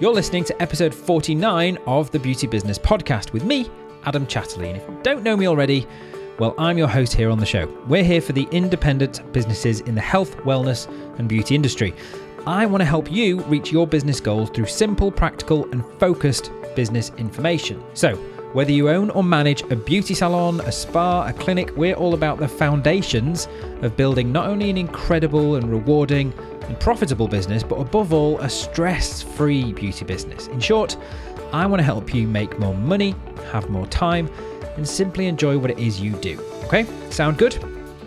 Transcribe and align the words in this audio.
You're 0.00 0.14
listening 0.14 0.44
to 0.44 0.62
episode 0.62 0.94
49 0.94 1.76
of 1.86 2.10
the 2.10 2.18
Beauty 2.18 2.46
Business 2.46 2.78
Podcast 2.78 3.34
with 3.34 3.44
me, 3.44 3.70
Adam 4.04 4.26
Chatterley. 4.26 4.68
And 4.68 4.78
if 4.78 4.88
you 4.88 4.98
don't 5.02 5.22
know 5.22 5.36
me 5.36 5.46
already, 5.46 5.86
well, 6.38 6.54
I'm 6.56 6.78
your 6.78 6.88
host 6.88 7.12
here 7.12 7.28
on 7.28 7.38
the 7.38 7.44
show. 7.44 7.66
We're 7.86 8.02
here 8.02 8.22
for 8.22 8.32
the 8.32 8.48
independent 8.50 9.30
businesses 9.34 9.80
in 9.80 9.94
the 9.94 10.00
health, 10.00 10.38
wellness, 10.38 10.88
and 11.18 11.28
beauty 11.28 11.54
industry. 11.54 11.92
I 12.46 12.64
want 12.64 12.80
to 12.80 12.86
help 12.86 13.12
you 13.12 13.40
reach 13.42 13.72
your 13.72 13.86
business 13.86 14.20
goals 14.20 14.48
through 14.48 14.68
simple, 14.68 15.12
practical, 15.12 15.70
and 15.70 15.84
focused 16.00 16.50
business 16.74 17.12
information. 17.18 17.84
So, 17.92 18.16
whether 18.54 18.72
you 18.72 18.88
own 18.88 19.10
or 19.10 19.22
manage 19.22 19.70
a 19.70 19.76
beauty 19.76 20.14
salon, 20.14 20.60
a 20.60 20.72
spa, 20.72 21.26
a 21.26 21.32
clinic, 21.34 21.76
we're 21.76 21.94
all 21.94 22.14
about 22.14 22.38
the 22.38 22.48
foundations 22.48 23.48
of 23.82 23.98
building 23.98 24.32
not 24.32 24.48
only 24.48 24.70
an 24.70 24.78
incredible 24.78 25.56
and 25.56 25.70
rewarding 25.70 26.32
and 26.70 26.78
profitable 26.78 27.26
business, 27.26 27.64
but 27.64 27.80
above 27.80 28.12
all, 28.12 28.38
a 28.38 28.48
stress 28.48 29.22
free 29.22 29.72
beauty 29.72 30.04
business. 30.04 30.46
In 30.46 30.60
short, 30.60 30.96
I 31.52 31.66
want 31.66 31.80
to 31.80 31.84
help 31.84 32.14
you 32.14 32.28
make 32.28 32.60
more 32.60 32.74
money, 32.74 33.16
have 33.50 33.68
more 33.68 33.88
time, 33.88 34.30
and 34.76 34.88
simply 34.88 35.26
enjoy 35.26 35.58
what 35.58 35.72
it 35.72 35.80
is 35.80 36.00
you 36.00 36.12
do. 36.12 36.40
Okay, 36.64 36.86
sound 37.10 37.38
good? 37.38 37.58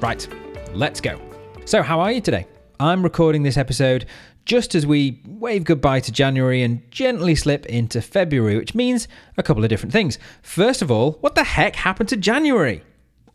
Right, 0.02 0.26
let's 0.74 1.02
go. 1.02 1.20
So, 1.66 1.84
how 1.84 2.00
are 2.00 2.14
you 2.14 2.22
today? 2.22 2.48
I'm 2.80 3.04
recording 3.04 3.44
this 3.44 3.58
episode 3.58 4.06
just 4.46 4.76
as 4.76 4.88
we 4.88 5.22
wave 5.26 5.66
goodbye 5.66 6.00
to 6.00 6.12
January 6.12 6.64
and 6.64 6.90
gently 6.90 7.36
slip 7.36 7.66
into 7.66 8.02
February, 8.02 8.58
which 8.58 8.74
means 8.74 9.10
a 9.38 9.44
couple 9.44 9.64
of 9.64 9.70
different 9.70 9.92
things. 9.92 10.18
First 10.42 10.82
of 10.82 10.90
all, 10.90 11.14
what 11.20 11.36
the 11.36 11.44
heck 11.44 11.76
happened 11.76 12.08
to 12.10 12.18
January? 12.18 12.82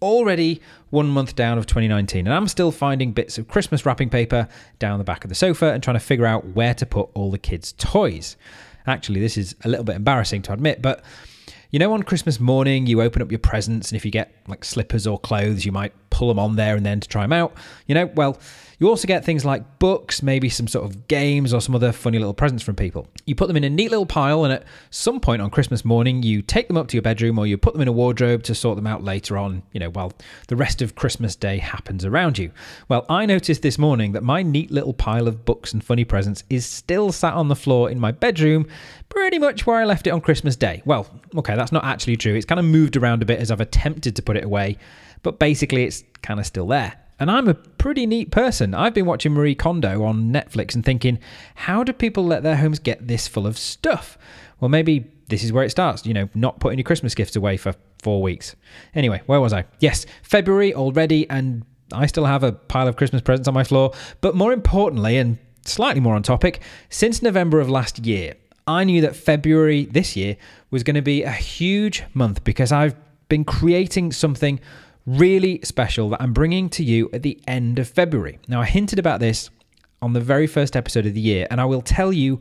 Already 0.00 0.60
one 0.90 1.08
month 1.08 1.34
down 1.34 1.58
of 1.58 1.66
2019, 1.66 2.26
and 2.26 2.34
I'm 2.34 2.48
still 2.48 2.70
finding 2.70 3.12
bits 3.12 3.36
of 3.38 3.48
Christmas 3.48 3.84
wrapping 3.84 4.10
paper 4.10 4.48
down 4.78 4.98
the 4.98 5.04
back 5.04 5.24
of 5.24 5.28
the 5.28 5.34
sofa 5.34 5.72
and 5.72 5.82
trying 5.82 5.96
to 5.96 6.00
figure 6.00 6.27
out 6.27 6.46
where 6.48 6.74
to 6.74 6.86
put 6.86 7.10
all 7.14 7.30
the 7.30 7.38
kids' 7.38 7.72
toys. 7.72 8.36
Actually, 8.86 9.20
this 9.20 9.36
is 9.36 9.55
a 9.64 9.68
little 9.68 9.84
bit 9.84 9.96
embarrassing 9.96 10.42
to 10.42 10.52
admit, 10.52 10.80
but 10.80 11.02
you 11.70 11.78
know, 11.78 11.92
on 11.92 12.02
Christmas 12.02 12.40
morning, 12.40 12.86
you 12.86 13.02
open 13.02 13.20
up 13.20 13.30
your 13.30 13.38
presents, 13.38 13.90
and 13.90 13.96
if 13.96 14.05
you 14.05 14.10
get 14.10 14.32
like 14.46 14.64
slippers 14.64 15.06
or 15.06 15.18
clothes, 15.18 15.66
you 15.66 15.72
might 15.72 15.92
pull 16.11 16.28
them 16.28 16.39
on 16.39 16.56
there 16.56 16.77
and 16.77 16.84
then 16.84 17.01
to 17.01 17.09
try 17.09 17.23
them 17.23 17.33
out. 17.33 17.55
You 17.87 17.95
know, 17.95 18.06
well, 18.14 18.39
you 18.78 18.89
also 18.89 19.09
get 19.09 19.25
things 19.25 19.45
like 19.45 19.81
books, 19.81 20.23
maybe 20.23 20.48
some 20.48 20.69
sort 20.69 20.84
of 20.84 21.09
games 21.09 21.53
or 21.53 21.61
some 21.61 21.75
other 21.75 21.91
funny 21.91 22.19
little 22.19 22.33
presents 22.34 22.62
from 22.62 22.77
people. 22.77 23.09
You 23.27 23.34
put 23.34 23.48
them 23.48 23.56
in 23.56 23.64
a 23.64 23.70
neat 23.70 23.91
little 23.91 24.06
pile, 24.06 24.45
and 24.45 24.53
at 24.53 24.64
some 24.91 25.19
point 25.19 25.42
on 25.42 25.51
Christmas 25.51 25.84
morning, 25.84 26.23
you 26.23 26.42
take 26.42 26.69
them 26.69 26.77
up 26.77 26.86
to 26.89 26.97
your 26.97 27.03
bedroom 27.03 27.41
or 27.41 27.47
you 27.47 27.59
put 27.59 27.73
them 27.73 27.83
in 27.83 27.89
a 27.89 27.92
wardrobe 27.92 28.45
to 28.45 28.55
sort 28.55 28.77
them 28.77 28.86
out 28.86 29.03
later 29.03 29.36
on, 29.36 29.64
you 29.73 29.81
know, 29.81 29.91
while 29.91 30.12
the 30.47 30.55
rest 30.55 30.81
of 30.81 30.95
Christmas 30.95 31.34
Day 31.34 31.59
happens 31.59 32.05
around 32.05 32.39
you. 32.39 32.53
Well, 32.89 33.05
I 33.09 33.27
noticed 33.27 33.62
this 33.62 33.79
morning 33.79 34.12
that 34.12 34.23
my 34.23 34.45
neat 34.45 34.70
little 34.70 34.95
pile 34.95 35.27
of 35.27 35.45
books 35.45 35.73
and 35.73 35.83
funny 35.83 36.05
presents 36.05 36.45
is 36.48 36.64
still 36.64 37.11
sat 37.11 37.34
on 37.34 37.48
the 37.48 37.56
floor 37.56 37.91
in 37.91 37.98
my 37.98 38.12
bedroom, 38.12 38.69
pretty 39.09 39.41
much 39.41 39.67
where 39.67 39.81
I 39.81 39.86
left 39.86 40.06
it 40.06 40.11
on 40.11 40.20
Christmas 40.20 40.55
Day. 40.55 40.83
Well, 40.84 41.09
okay, 41.34 41.56
that's 41.56 41.73
not 41.73 41.84
actually 41.84 42.17
true. 42.17 42.36
It's 42.36 42.47
kind 42.47 42.61
of 42.61 42.64
moved 42.64 42.97
around 42.97 43.23
a 43.23 43.27
bit 43.27 43.41
as 43.41 43.51
I've 43.51 43.61
attempted 43.61 44.14
to 44.14 44.23
put 44.23 44.36
it 44.36 44.45
away, 44.45 44.79
but 45.22 45.38
basically 45.38 45.84
it's 45.84 46.05
kind 46.22 46.41
of 46.41 46.47
still 46.47 46.66
there. 46.66 46.94
And 47.20 47.30
I'm 47.30 47.48
a 47.48 47.55
pretty 47.55 48.06
neat 48.06 48.30
person. 48.30 48.74
I've 48.74 48.94
been 48.94 49.06
watching 49.06 49.33
Marie 49.33 49.55
Kondo 49.55 50.05
on 50.05 50.33
Netflix 50.33 50.74
and 50.74 50.84
thinking, 50.84 51.19
how 51.56 51.83
do 51.83 51.92
people 51.92 52.24
let 52.24 52.44
their 52.44 52.56
homes 52.56 52.78
get 52.78 53.08
this 53.08 53.27
full 53.27 53.46
of 53.46 53.58
stuff? 53.58 54.16
Well, 54.61 54.69
maybe 54.69 55.11
this 55.28 55.42
is 55.42 55.52
where 55.52 55.64
it 55.64 55.70
starts, 55.70 56.06
you 56.06 56.14
know, 56.14 56.28
not 56.34 56.61
putting 56.61 56.78
your 56.78 56.84
Christmas 56.84 57.14
gifts 57.14 57.34
away 57.34 57.56
for 57.56 57.74
four 58.02 58.22
weeks. 58.22 58.55
Anyway, 58.94 59.20
where 59.27 59.41
was 59.41 59.52
I? 59.52 59.64
Yes, 59.80 60.06
February 60.22 60.74
already, 60.74 61.28
and 61.28 61.64
I 61.92 62.06
still 62.06 62.24
have 62.24 62.44
a 62.44 62.52
pile 62.52 62.86
of 62.86 62.96
Christmas 62.96 63.22
presents 63.22 63.48
on 63.48 63.55
my 63.55 63.64
floor. 63.64 63.92
But 64.20 64.36
more 64.36 64.52
importantly, 64.52 65.16
and 65.16 65.39
slightly 65.64 66.00
more 66.00 66.14
on 66.14 66.22
topic, 66.22 66.62
since 66.89 67.20
November 67.20 67.61
of 67.61 67.69
last 67.69 67.98
year, 68.06 68.34
I 68.66 68.84
knew 68.84 69.00
that 69.00 69.16
February 69.16 69.86
this 69.86 70.14
year 70.14 70.36
was 70.70 70.83
going 70.83 70.96
to 70.96 71.02
be 71.02 71.23
a 71.23 71.33
huge 71.33 72.05
month 72.14 72.45
because 72.45 72.70
I've 72.70 72.95
been 73.29 73.45
creating 73.45 74.12
something 74.12 74.61
really 75.08 75.61
special 75.64 76.11
that 76.11 76.20
I'm 76.20 76.35
bringing 76.35 76.69
to 76.70 76.85
you 76.85 77.08
at 77.13 77.23
the 77.23 77.41
end 77.46 77.79
of 77.79 77.89
February. 77.89 78.39
Now, 78.46 78.61
I 78.61 78.67
hinted 78.67 78.98
about 78.98 79.20
this 79.20 79.48
on 80.02 80.13
the 80.13 80.20
very 80.20 80.46
first 80.46 80.77
episode 80.77 81.07
of 81.07 81.14
the 81.14 81.20
year, 81.20 81.46
and 81.51 81.61
I 81.61 81.64
will 81.64 81.80
tell 81.80 82.13
you 82.13 82.41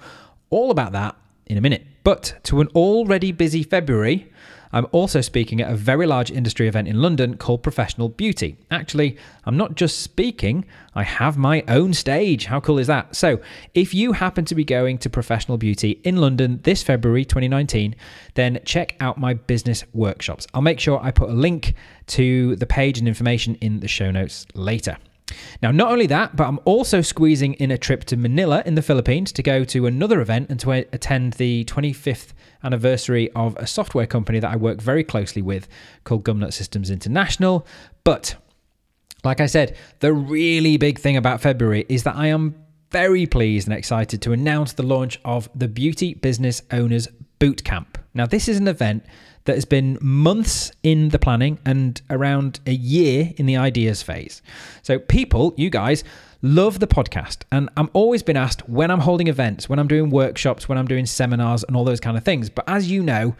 all 0.49 0.69
about 0.69 0.91
that 0.91 1.15
in 1.45 1.57
a 1.57 1.61
minute. 1.61 1.85
But 2.03 2.35
to 2.43 2.59
an 2.59 2.67
already 2.75 3.31
busy 3.31 3.63
February, 3.63 4.31
I'm 4.77 4.85
also 4.91 5.21
speaking 5.21 5.59
at 5.59 5.71
a 5.71 5.75
very 5.75 6.05
large 6.05 6.29
industry 6.29 6.67
event 6.67 6.87
in 6.87 7.01
London 7.01 7.37
called 7.37 7.63
Professional 7.63 8.09
Beauty. 8.09 8.57
Actually, 8.69 9.17
I'm 9.43 9.57
not 9.57 9.73
just 9.73 10.03
speaking, 10.03 10.65
I 10.93 11.01
have 11.01 11.35
my 11.35 11.63
own 11.67 11.95
stage. 11.95 12.45
How 12.45 12.59
cool 12.59 12.77
is 12.77 12.85
that? 12.85 13.15
So, 13.15 13.41
if 13.73 13.95
you 13.95 14.11
happen 14.11 14.45
to 14.45 14.53
be 14.53 14.63
going 14.63 14.99
to 14.99 15.09
Professional 15.09 15.57
Beauty 15.57 15.99
in 16.03 16.17
London 16.17 16.59
this 16.61 16.83
February 16.83 17.25
2019, 17.25 17.95
then 18.35 18.59
check 18.65 18.95
out 18.99 19.17
my 19.17 19.33
business 19.33 19.83
workshops. 19.95 20.45
I'll 20.53 20.61
make 20.61 20.79
sure 20.79 20.99
I 21.01 21.09
put 21.09 21.31
a 21.31 21.33
link 21.33 21.73
to 22.07 22.55
the 22.57 22.67
page 22.67 22.99
and 22.99 23.07
information 23.07 23.55
in 23.55 23.79
the 23.79 23.87
show 23.87 24.11
notes 24.11 24.45
later. 24.53 24.97
Now, 25.61 25.71
not 25.71 25.91
only 25.91 26.07
that, 26.07 26.35
but 26.35 26.47
I'm 26.47 26.59
also 26.65 27.01
squeezing 27.01 27.55
in 27.55 27.71
a 27.71 27.77
trip 27.77 28.05
to 28.05 28.17
Manila 28.17 28.63
in 28.65 28.75
the 28.75 28.81
Philippines 28.81 29.31
to 29.33 29.43
go 29.43 29.63
to 29.65 29.85
another 29.85 30.21
event 30.21 30.49
and 30.49 30.59
to 30.61 30.71
attend 30.71 31.33
the 31.33 31.65
25th 31.65 32.33
anniversary 32.63 33.29
of 33.31 33.55
a 33.57 33.67
software 33.67 34.07
company 34.07 34.39
that 34.39 34.51
I 34.51 34.55
work 34.55 34.81
very 34.81 35.03
closely 35.03 35.41
with 35.41 35.67
called 36.03 36.23
Gumnut 36.23 36.53
Systems 36.53 36.89
International. 36.89 37.67
But 38.03 38.35
like 39.23 39.41
I 39.41 39.47
said, 39.47 39.75
the 39.99 40.13
really 40.13 40.77
big 40.77 40.99
thing 40.99 41.17
about 41.17 41.41
February 41.41 41.85
is 41.89 42.03
that 42.03 42.15
I 42.15 42.27
am 42.27 42.55
very 42.91 43.25
pleased 43.25 43.67
and 43.67 43.77
excited 43.77 44.21
to 44.21 44.31
announce 44.31 44.73
the 44.73 44.83
launch 44.83 45.19
of 45.25 45.49
the 45.53 45.67
Beauty 45.67 46.13
Business 46.13 46.61
Owners 46.71 47.07
Bootcamp. 47.39 47.96
Now, 48.17 48.25
this 48.25 48.47
is 48.47 48.57
an 48.57 48.67
event 48.67 49.05
that 49.45 49.55
has 49.55 49.65
been 49.65 49.97
months 50.01 50.71
in 50.83 51.09
the 51.09 51.19
planning 51.19 51.59
and 51.65 52.01
around 52.09 52.59
a 52.65 52.73
year 52.73 53.31
in 53.37 53.45
the 53.45 53.57
ideas 53.57 54.01
phase. 54.01 54.41
So, 54.81 54.99
people, 54.99 55.53
you 55.55 55.69
guys, 55.69 56.03
love 56.41 56.79
the 56.79 56.87
podcast. 56.87 57.43
And 57.51 57.69
I'm 57.77 57.89
always 57.93 58.23
been 58.23 58.37
asked 58.37 58.67
when 58.67 58.91
I'm 58.91 58.99
holding 58.99 59.27
events, 59.27 59.69
when 59.69 59.79
I'm 59.79 59.87
doing 59.87 60.09
workshops, 60.09 60.67
when 60.67 60.77
I'm 60.77 60.87
doing 60.87 61.05
seminars, 61.05 61.63
and 61.63 61.77
all 61.77 61.83
those 61.85 61.99
kind 61.99 62.17
of 62.17 62.23
things. 62.23 62.49
But 62.49 62.67
as 62.67 62.91
you 62.91 63.03
know, 63.03 63.35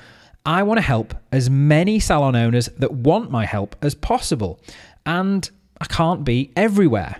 I 0.45 0.63
want 0.63 0.77
to 0.77 0.81
help 0.81 1.13
as 1.31 1.49
many 1.49 1.99
salon 1.99 2.35
owners 2.35 2.67
that 2.77 2.93
want 2.93 3.31
my 3.31 3.45
help 3.45 3.75
as 3.81 3.95
possible. 3.95 4.59
And 5.05 5.49
I 5.81 5.85
can't 5.85 6.23
be 6.23 6.51
everywhere. 6.55 7.17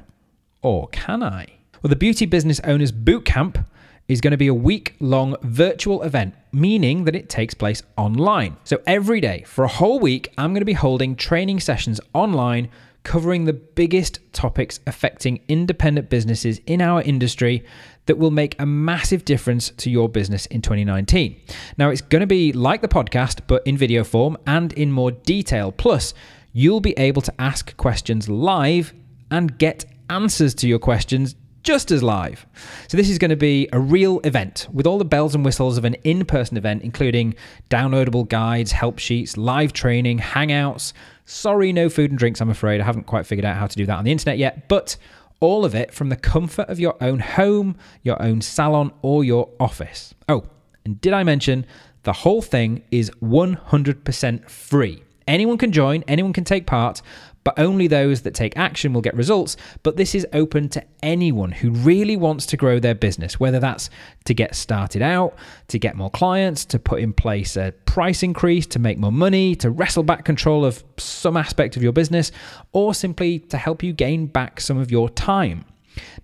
Or 0.61 0.87
can 0.89 1.23
I? 1.23 1.47
Well, 1.81 1.89
the 1.89 1.95
Beauty 1.95 2.25
Business 2.25 2.59
Owners 2.63 2.91
Bootcamp 2.91 3.65
is 4.07 4.21
going 4.21 4.31
to 4.31 4.37
be 4.37 4.47
a 4.47 4.53
week 4.53 4.95
long 4.99 5.35
virtual 5.41 6.01
event, 6.03 6.33
meaning 6.51 7.03
that 7.03 7.15
it 7.15 7.29
takes 7.29 7.53
place 7.53 7.83
online. 7.97 8.57
So 8.63 8.81
every 8.85 9.19
day 9.19 9.43
for 9.45 9.63
a 9.63 9.67
whole 9.67 9.99
week, 9.99 10.33
I'm 10.37 10.51
going 10.51 10.61
to 10.61 10.65
be 10.65 10.73
holding 10.73 11.15
training 11.15 11.59
sessions 11.59 11.99
online 12.13 12.69
covering 13.03 13.45
the 13.45 13.53
biggest 13.53 14.19
topics 14.33 14.81
affecting 14.85 15.39
independent 15.47 16.09
businesses 16.09 16.59
in 16.65 16.81
our 16.81 17.01
industry 17.03 17.63
that 18.05 18.17
will 18.17 18.31
make 18.31 18.59
a 18.59 18.65
massive 18.65 19.23
difference 19.23 19.69
to 19.71 19.89
your 19.89 20.09
business 20.09 20.45
in 20.47 20.61
2019. 20.61 21.39
Now, 21.77 21.89
it's 21.89 22.01
going 22.01 22.19
to 22.19 22.27
be 22.27 22.51
like 22.51 22.81
the 22.81 22.89
podcast, 22.89 23.41
but 23.47 23.65
in 23.65 23.77
video 23.77 24.03
form 24.03 24.37
and 24.45 24.73
in 24.73 24.91
more 24.91 25.11
detail. 25.11 25.71
Plus, 25.71 26.13
you'll 26.51 26.81
be 26.81 26.97
able 26.97 27.21
to 27.21 27.33
ask 27.39 27.77
questions 27.77 28.27
live 28.27 28.93
and 29.31 29.57
get 29.57 29.85
answers 30.09 30.53
to 30.55 30.67
your 30.67 30.79
questions 30.79 31.35
just 31.67 31.91
as 31.91 32.01
live. 32.01 32.45
So, 32.87 32.95
this 32.95 33.09
is 33.09 33.17
going 33.17 33.29
to 33.29 33.35
be 33.35 33.67
a 33.73 33.79
real 33.79 34.21
event 34.21 34.69
with 34.71 34.87
all 34.87 34.97
the 34.97 35.03
bells 35.03 35.35
and 35.35 35.43
whistles 35.43 35.77
of 35.77 35.83
an 35.83 35.95
in 36.05 36.23
person 36.23 36.55
event, 36.55 36.81
including 36.81 37.35
downloadable 37.69 38.25
guides, 38.29 38.71
help 38.71 38.99
sheets, 38.99 39.35
live 39.35 39.73
training, 39.73 40.19
hangouts. 40.19 40.93
Sorry, 41.25 41.73
no 41.73 41.89
food 41.89 42.09
and 42.09 42.17
drinks, 42.17 42.39
I'm 42.39 42.49
afraid. 42.49 42.79
I 42.79 42.85
haven't 42.85 43.05
quite 43.05 43.25
figured 43.25 43.43
out 43.43 43.57
how 43.57 43.67
to 43.67 43.75
do 43.75 43.85
that 43.85 43.97
on 43.97 44.05
the 44.05 44.13
internet 44.13 44.37
yet, 44.37 44.69
but 44.69 44.95
all 45.41 45.65
of 45.65 45.75
it 45.75 45.93
from 45.93 46.07
the 46.07 46.15
comfort 46.15 46.69
of 46.69 46.79
your 46.79 46.95
own 47.01 47.19
home, 47.19 47.75
your 48.01 48.21
own 48.21 48.39
salon, 48.39 48.93
or 49.01 49.25
your 49.25 49.49
office. 49.59 50.15
Oh, 50.29 50.45
and 50.85 51.01
did 51.01 51.11
I 51.11 51.23
mention 51.25 51.65
the 52.03 52.13
whole 52.13 52.41
thing 52.41 52.81
is 52.91 53.11
100% 53.21 54.49
free? 54.49 55.03
Anyone 55.27 55.57
can 55.57 55.73
join, 55.73 56.05
anyone 56.07 56.31
can 56.31 56.45
take 56.45 56.65
part, 56.65 57.01
but 57.47 57.57
only 57.59 57.87
those 57.87 58.23
that 58.23 58.33
take 58.33 58.57
action 58.57 58.91
will 58.91 58.99
get 58.99 59.15
results. 59.15 59.55
But 59.81 59.95
this 59.95 60.13
is 60.13 60.27
open 60.33 60.67
to 60.67 60.83
anyone 61.01 61.53
who 61.53 61.69
really 61.69 62.17
wants 62.17 62.45
to 62.47 62.57
grow 62.57 62.77
their 62.77 62.93
business, 62.93 63.39
whether 63.39 63.57
that's 63.57 63.89
to 64.25 64.33
get 64.33 64.53
started 64.53 65.01
out, 65.01 65.33
to 65.69 65.79
get 65.79 65.95
more 65.95 66.09
clients, 66.09 66.65
to 66.65 66.77
put 66.77 66.99
in 66.99 67.13
place 67.13 67.55
a 67.55 67.73
price 67.85 68.21
increase, 68.21 68.67
to 68.67 68.79
make 68.79 68.97
more 68.97 69.13
money, 69.13 69.55
to 69.55 69.69
wrestle 69.69 70.03
back 70.03 70.25
control 70.25 70.65
of 70.65 70.83
some 70.97 71.37
aspect 71.37 71.77
of 71.77 71.83
your 71.83 71.93
business, 71.93 72.33
or 72.73 72.93
simply 72.93 73.39
to 73.39 73.55
help 73.55 73.81
you 73.81 73.93
gain 73.93 74.25
back 74.25 74.59
some 74.59 74.77
of 74.77 74.91
your 74.91 75.09
time. 75.09 75.63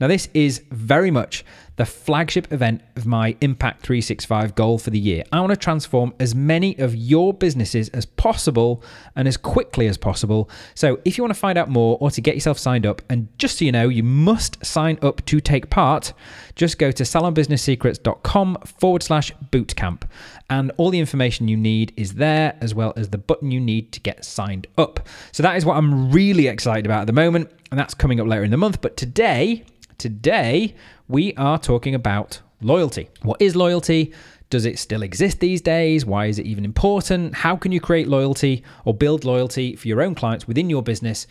Now, 0.02 0.08
this 0.08 0.28
is 0.34 0.62
very 0.72 1.10
much 1.10 1.46
the 1.75 1.86
flagship 1.86 2.52
event 2.54 2.81
of 2.96 3.06
my 3.06 3.36
Impact 3.42 3.81
365 3.81 4.54
goal 4.56 4.78
for 4.78 4.92
the 4.92 5.00
year. 5.00 5.24
I 5.31 5.40
want 5.40 5.52
to 5.52 5.58
transform 5.58 6.14
as 6.20 6.36
many 6.36 6.78
of 6.78 6.96
your 6.96 7.34
businesses 7.34 7.90
as 7.90 8.06
possible 8.06 8.84
and 9.16 9.28
as 9.28 9.38
quickly 9.38 9.88
as 9.88 9.98
possible. 9.98 10.50
So, 10.75 11.00
if 11.04 11.18
you 11.18 11.24
want 11.24 11.34
to 11.34 11.40
find 11.40 11.58
out 11.58 11.70
more 11.70 11.98
or 12.00 12.12
to 12.12 12.22
get 12.22 12.36
yourself 12.36 12.60
signed 12.60 12.86
up, 12.86 13.02
and 13.10 13.28
just 13.40 13.58
so 13.58 13.66
you 13.66 13.72
know, 13.72 13.90
you 13.90 14.04
must 14.04 14.64
sign 14.64 15.00
up 15.02 15.25
to 15.25 15.40
take 15.40 15.70
part, 15.70 16.14
just 16.56 16.78
go 16.78 16.92
to 16.92 17.04
salonbusinesssecrets.com 17.04 18.58
forward 18.66 19.02
slash 19.02 19.31
bootcamp. 19.52 20.04
And 20.50 20.72
all 20.78 20.92
the 20.92 21.00
information 21.00 21.48
you 21.48 21.58
need 21.58 21.94
is 21.98 22.16
there, 22.16 22.56
as 22.62 22.76
well 22.76 22.94
as 22.96 23.10
the 23.10 23.18
button 23.18 23.50
you 23.50 23.60
need 23.60 23.92
to 23.94 24.00
get 24.00 24.24
signed 24.24 24.68
up. 24.78 25.08
So, 25.31 25.42
that 25.42 25.56
is 25.56 25.66
what 25.66 25.78
I'm 25.78 26.12
really 26.12 26.48
excited 26.48 26.86
about 26.86 27.02
at 27.02 27.08
the 27.08 27.14
moment, 27.14 27.50
and 27.72 27.80
that's 27.80 27.96
coming 27.96 28.19
up 28.19 28.28
later 28.28 28.44
in 28.44 28.52
the 28.52 28.58
month. 28.58 28.80
But 28.81 28.96
today, 28.96 29.66
Today, 30.04 30.76
we 31.08 31.34
are 31.36 31.58
talking 31.58 31.96
about 31.96 32.42
loyalty. 32.60 33.08
What 33.22 33.42
is 33.42 33.56
loyalty? 33.56 34.12
Does 34.50 34.66
it 34.66 34.78
still 34.78 35.02
exist 35.02 35.40
these 35.40 35.62
days? 35.62 36.06
Why 36.06 36.26
is 36.26 36.40
it 36.40 36.46
even 36.46 36.66
important? 36.66 37.34
How 37.34 37.56
can 37.56 37.72
you 37.72 37.80
create 37.80 38.10
loyalty 38.10 38.64
or 38.84 38.94
build 38.94 39.24
loyalty 39.24 39.78
for 39.78 39.88
your 39.88 40.02
own 40.02 40.14
clients 40.14 40.46
within 40.46 40.70
your 40.70 40.84
business? 40.84 41.26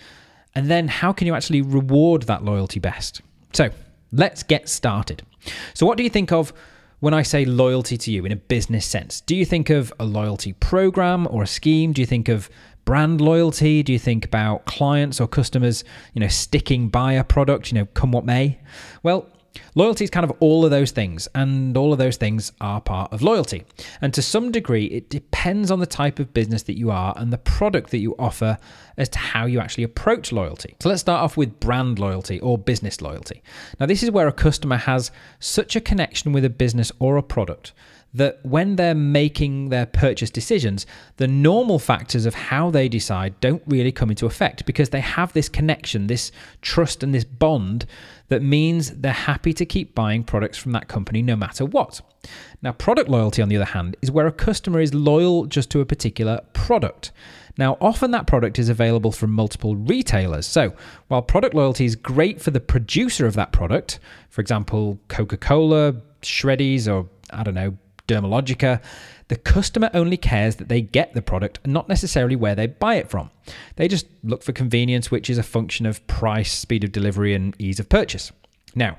And 0.54 0.70
then 0.70 0.88
how 0.88 1.12
can 1.12 1.26
you 1.26 1.34
actually 1.34 1.60
reward 1.60 2.22
that 2.22 2.46
loyalty 2.46 2.80
best? 2.80 3.20
So 3.52 3.68
let's 4.10 4.42
get 4.42 4.70
started. 4.70 5.22
So, 5.74 5.84
what 5.84 5.98
do 5.98 6.02
you 6.02 6.08
think 6.08 6.32
of 6.32 6.54
when 7.00 7.12
I 7.12 7.24
say 7.24 7.44
loyalty 7.44 7.98
to 7.98 8.10
you 8.10 8.24
in 8.24 8.32
a 8.32 8.36
business 8.36 8.86
sense? 8.86 9.20
Do 9.20 9.36
you 9.36 9.44
think 9.44 9.68
of 9.68 9.92
a 10.00 10.06
loyalty 10.06 10.54
program 10.54 11.28
or 11.30 11.42
a 11.42 11.46
scheme? 11.46 11.92
Do 11.92 12.00
you 12.00 12.06
think 12.06 12.30
of 12.30 12.48
brand 12.84 13.20
loyalty? 13.20 13.82
Do 13.82 13.92
you 13.92 13.98
think 13.98 14.24
about 14.24 14.64
clients 14.66 15.20
or 15.20 15.28
customers, 15.28 15.84
you 16.14 16.20
know, 16.20 16.28
sticking 16.28 16.88
by 16.88 17.14
a 17.14 17.24
product, 17.24 17.70
you 17.70 17.78
know, 17.78 17.86
come 17.86 18.12
what 18.12 18.24
may? 18.24 18.58
Well, 19.02 19.28
Loyalty 19.74 20.04
is 20.04 20.10
kind 20.10 20.24
of 20.24 20.32
all 20.40 20.64
of 20.64 20.70
those 20.70 20.90
things, 20.90 21.28
and 21.34 21.76
all 21.76 21.92
of 21.92 21.98
those 21.98 22.16
things 22.16 22.52
are 22.60 22.80
part 22.80 23.12
of 23.12 23.22
loyalty. 23.22 23.64
And 24.00 24.12
to 24.14 24.22
some 24.22 24.50
degree, 24.50 24.86
it 24.86 25.10
depends 25.10 25.70
on 25.70 25.80
the 25.80 25.86
type 25.86 26.18
of 26.18 26.32
business 26.32 26.62
that 26.64 26.78
you 26.78 26.90
are 26.90 27.14
and 27.16 27.32
the 27.32 27.38
product 27.38 27.90
that 27.90 27.98
you 27.98 28.14
offer 28.18 28.58
as 28.96 29.08
to 29.10 29.18
how 29.18 29.46
you 29.46 29.60
actually 29.60 29.84
approach 29.84 30.32
loyalty. 30.32 30.76
So 30.80 30.88
let's 30.88 31.00
start 31.00 31.22
off 31.22 31.36
with 31.36 31.60
brand 31.60 31.98
loyalty 31.98 32.40
or 32.40 32.58
business 32.58 33.00
loyalty. 33.00 33.42
Now, 33.78 33.86
this 33.86 34.02
is 34.02 34.10
where 34.10 34.28
a 34.28 34.32
customer 34.32 34.76
has 34.76 35.10
such 35.40 35.76
a 35.76 35.80
connection 35.80 36.32
with 36.32 36.44
a 36.44 36.50
business 36.50 36.92
or 36.98 37.16
a 37.16 37.22
product 37.22 37.72
that 38.14 38.38
when 38.44 38.76
they're 38.76 38.94
making 38.94 39.70
their 39.70 39.86
purchase 39.86 40.30
decisions, 40.30 40.86
the 41.16 41.26
normal 41.26 41.78
factors 41.78 42.26
of 42.26 42.34
how 42.34 42.70
they 42.70 42.88
decide 42.88 43.38
don't 43.40 43.62
really 43.66 43.92
come 43.92 44.10
into 44.10 44.26
effect 44.26 44.66
because 44.66 44.90
they 44.90 45.00
have 45.00 45.32
this 45.32 45.48
connection, 45.48 46.06
this 46.06 46.30
trust, 46.60 47.02
and 47.02 47.14
this 47.14 47.24
bond 47.24 47.86
that 48.28 48.42
means 48.42 48.90
they're 48.90 49.12
happy 49.12 49.52
to 49.52 49.64
keep 49.64 49.94
buying 49.94 50.24
products 50.24 50.58
from 50.58 50.72
that 50.72 50.88
company 50.88 51.22
no 51.22 51.36
matter 51.36 51.64
what. 51.64 52.00
Now, 52.60 52.72
product 52.72 53.08
loyalty, 53.08 53.42
on 53.42 53.48
the 53.48 53.56
other 53.56 53.64
hand, 53.64 53.96
is 54.02 54.10
where 54.10 54.26
a 54.26 54.32
customer 54.32 54.80
is 54.80 54.94
loyal 54.94 55.46
just 55.46 55.70
to 55.70 55.80
a 55.80 55.86
particular 55.86 56.40
product. 56.52 57.12
Now, 57.58 57.76
often 57.80 58.10
that 58.12 58.26
product 58.26 58.58
is 58.58 58.68
available 58.68 59.12
from 59.12 59.32
multiple 59.32 59.76
retailers. 59.76 60.46
So, 60.46 60.74
while 61.08 61.22
product 61.22 61.54
loyalty 61.54 61.84
is 61.84 61.96
great 61.96 62.40
for 62.40 62.50
the 62.50 62.60
producer 62.60 63.26
of 63.26 63.34
that 63.34 63.52
product, 63.52 63.98
for 64.30 64.40
example, 64.40 64.98
Coca 65.08 65.36
Cola, 65.36 65.94
Shreddies, 66.22 66.90
or 66.90 67.08
I 67.30 67.42
don't 67.42 67.54
know, 67.54 67.76
Dermalogica, 68.08 68.82
the 69.28 69.36
customer 69.36 69.90
only 69.94 70.16
cares 70.16 70.56
that 70.56 70.68
they 70.68 70.80
get 70.80 71.14
the 71.14 71.22
product 71.22 71.58
and 71.64 71.72
not 71.72 71.88
necessarily 71.88 72.36
where 72.36 72.54
they 72.54 72.66
buy 72.66 72.96
it 72.96 73.08
from. 73.08 73.30
They 73.76 73.88
just 73.88 74.06
look 74.22 74.42
for 74.42 74.52
convenience, 74.52 75.10
which 75.10 75.30
is 75.30 75.38
a 75.38 75.42
function 75.42 75.86
of 75.86 76.06
price, 76.06 76.52
speed 76.52 76.84
of 76.84 76.92
delivery, 76.92 77.34
and 77.34 77.54
ease 77.58 77.80
of 77.80 77.88
purchase. 77.88 78.32
Now, 78.74 78.98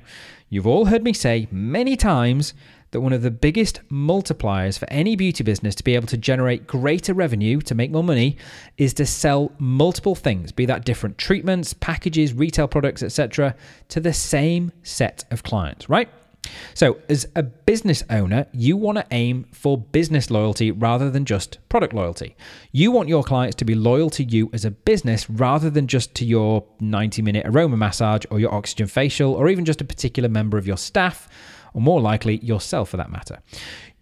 you've 0.49 0.67
all 0.67 0.85
heard 0.85 1.03
me 1.03 1.13
say 1.13 1.47
many 1.51 1.95
times 1.95 2.53
that 2.91 3.01
one 3.01 3.11
of 3.11 3.23
the 3.23 3.31
biggest 3.31 3.81
multipliers 3.89 4.77
for 4.77 4.87
any 4.89 5.15
beauty 5.15 5.43
business 5.43 5.75
to 5.75 5.83
be 5.83 5.95
able 5.95 6.07
to 6.07 6.17
generate 6.17 6.67
greater 6.67 7.13
revenue 7.13 7.59
to 7.61 7.75
make 7.75 7.91
more 7.91 8.03
money 8.03 8.37
is 8.77 8.93
to 8.93 9.05
sell 9.05 9.51
multiple 9.57 10.15
things, 10.15 10.51
be 10.51 10.65
that 10.67 10.85
different 10.85 11.17
treatments, 11.17 11.73
packages, 11.73 12.33
retail 12.33 12.67
products, 12.67 13.01
etc., 13.01 13.55
to 13.89 13.99
the 13.99 14.13
same 14.13 14.71
set 14.83 15.25
of 15.31 15.43
clients, 15.43 15.89
right? 15.89 16.07
So, 16.73 16.97
as 17.09 17.27
a 17.35 17.43
business 17.43 18.03
owner, 18.09 18.47
you 18.51 18.75
want 18.75 18.97
to 18.97 19.05
aim 19.11 19.45
for 19.51 19.77
business 19.77 20.29
loyalty 20.29 20.71
rather 20.71 21.09
than 21.09 21.25
just 21.25 21.57
product 21.69 21.93
loyalty. 21.93 22.35
You 22.71 22.91
want 22.91 23.09
your 23.09 23.23
clients 23.23 23.55
to 23.57 23.65
be 23.65 23.75
loyal 23.75 24.09
to 24.11 24.23
you 24.23 24.49
as 24.53 24.65
a 24.65 24.71
business 24.71 25.29
rather 25.29 25.69
than 25.69 25.87
just 25.87 26.15
to 26.15 26.25
your 26.25 26.65
90 26.79 27.21
minute 27.21 27.45
aroma 27.47 27.77
massage 27.77 28.25
or 28.29 28.39
your 28.39 28.53
oxygen 28.53 28.87
facial 28.87 29.33
or 29.33 29.49
even 29.49 29.65
just 29.65 29.81
a 29.81 29.85
particular 29.85 30.29
member 30.29 30.57
of 30.57 30.67
your 30.67 30.77
staff, 30.77 31.29
or 31.73 31.81
more 31.81 32.01
likely, 32.01 32.37
yourself 32.37 32.89
for 32.89 32.97
that 32.97 33.11
matter. 33.11 33.39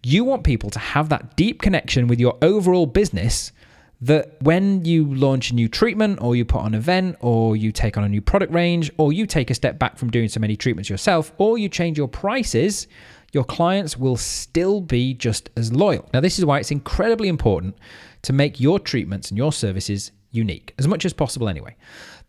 You 0.02 0.24
want 0.24 0.44
people 0.44 0.70
to 0.70 0.78
have 0.78 1.08
that 1.10 1.36
deep 1.36 1.62
connection 1.62 2.08
with 2.08 2.18
your 2.18 2.36
overall 2.42 2.86
business 2.86 3.52
that 4.02 4.36
when 4.42 4.84
you 4.84 5.14
launch 5.14 5.52
a 5.52 5.54
new 5.54 5.68
treatment 5.68 6.18
or 6.20 6.34
you 6.34 6.44
put 6.44 6.60
on 6.60 6.68
an 6.68 6.74
event 6.74 7.16
or 7.20 7.56
you 7.56 7.70
take 7.70 7.96
on 7.96 8.02
a 8.02 8.08
new 8.08 8.20
product 8.20 8.52
range 8.52 8.90
or 8.98 9.12
you 9.12 9.26
take 9.26 9.48
a 9.48 9.54
step 9.54 9.78
back 9.78 9.96
from 9.96 10.10
doing 10.10 10.28
so 10.28 10.40
many 10.40 10.56
treatments 10.56 10.90
yourself 10.90 11.32
or 11.38 11.56
you 11.56 11.68
change 11.68 11.96
your 11.96 12.08
prices, 12.08 12.88
your 13.32 13.44
clients 13.44 13.96
will 13.96 14.16
still 14.16 14.80
be 14.80 15.14
just 15.14 15.50
as 15.56 15.72
loyal. 15.72 16.08
Now, 16.12 16.20
this 16.20 16.38
is 16.38 16.44
why 16.44 16.58
it's 16.58 16.72
incredibly 16.72 17.28
important 17.28 17.78
to 18.22 18.32
make 18.32 18.58
your 18.58 18.80
treatments 18.80 19.30
and 19.30 19.38
your 19.38 19.52
services 19.52 20.10
unique, 20.32 20.74
as 20.78 20.88
much 20.88 21.04
as 21.04 21.12
possible 21.12 21.48
anyway. 21.48 21.76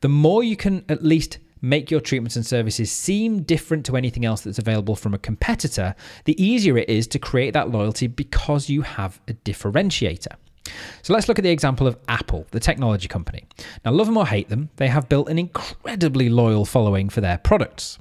The 0.02 0.10
more 0.10 0.44
you 0.44 0.56
can 0.56 0.86
at 0.90 1.04
least 1.04 1.40
make 1.62 1.90
your 1.90 2.02
treatments 2.02 2.36
and 2.36 2.46
services 2.46 2.92
seem 2.92 3.42
different 3.42 3.86
to 3.88 3.98
anything 3.98 4.26
else 4.26 4.42
that's 4.42 4.60
available 4.60 4.96
from 4.96 5.16
a 5.16 5.18
competitor, 5.18 5.96
the 6.26 6.42
easier 6.44 6.78
it 6.78 6.90
is 6.90 7.08
to 7.08 7.18
create 7.18 7.54
that 7.54 7.72
loyalty 7.72 8.06
because 8.06 8.70
you 8.70 8.84
have 8.84 9.20
a 9.28 9.34
differentiator. 9.34 10.36
So 11.02 11.14
let's 11.14 11.28
look 11.28 11.40
at 11.40 11.44
the 11.44 11.52
example 11.52 11.88
of 11.88 11.98
Apple, 12.08 12.48
the 12.52 12.60
technology 12.60 13.08
company. 13.08 13.44
Now, 13.84 13.92
love 13.92 14.08
them 14.08 14.18
or 14.18 14.28
hate 14.28 14.50
them, 14.50 14.70
they 14.78 14.88
have 14.88 15.10
built 15.10 15.30
an 15.30 15.38
incredibly 15.38 16.30
loyal 16.30 16.66
following 16.66 17.10
for 17.10 17.22
their 17.22 17.38
products. 17.38 18.00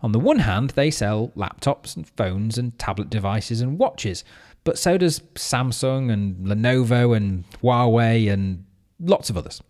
On 0.00 0.12
the 0.12 0.18
one 0.18 0.40
hand, 0.40 0.70
they 0.70 0.90
sell 0.90 1.32
laptops 1.36 1.96
and 1.96 2.06
phones 2.06 2.58
and 2.58 2.78
tablet 2.78 3.08
devices 3.08 3.60
and 3.60 3.78
watches, 3.78 4.24
but 4.64 4.78
so 4.78 4.98
does 4.98 5.20
Samsung 5.34 6.10
and 6.10 6.46
Lenovo 6.46 7.16
and 7.16 7.44
Huawei 7.62 8.30
and 8.30 8.64
lots 9.00 9.30
of 9.30 9.36
others. 9.36 9.62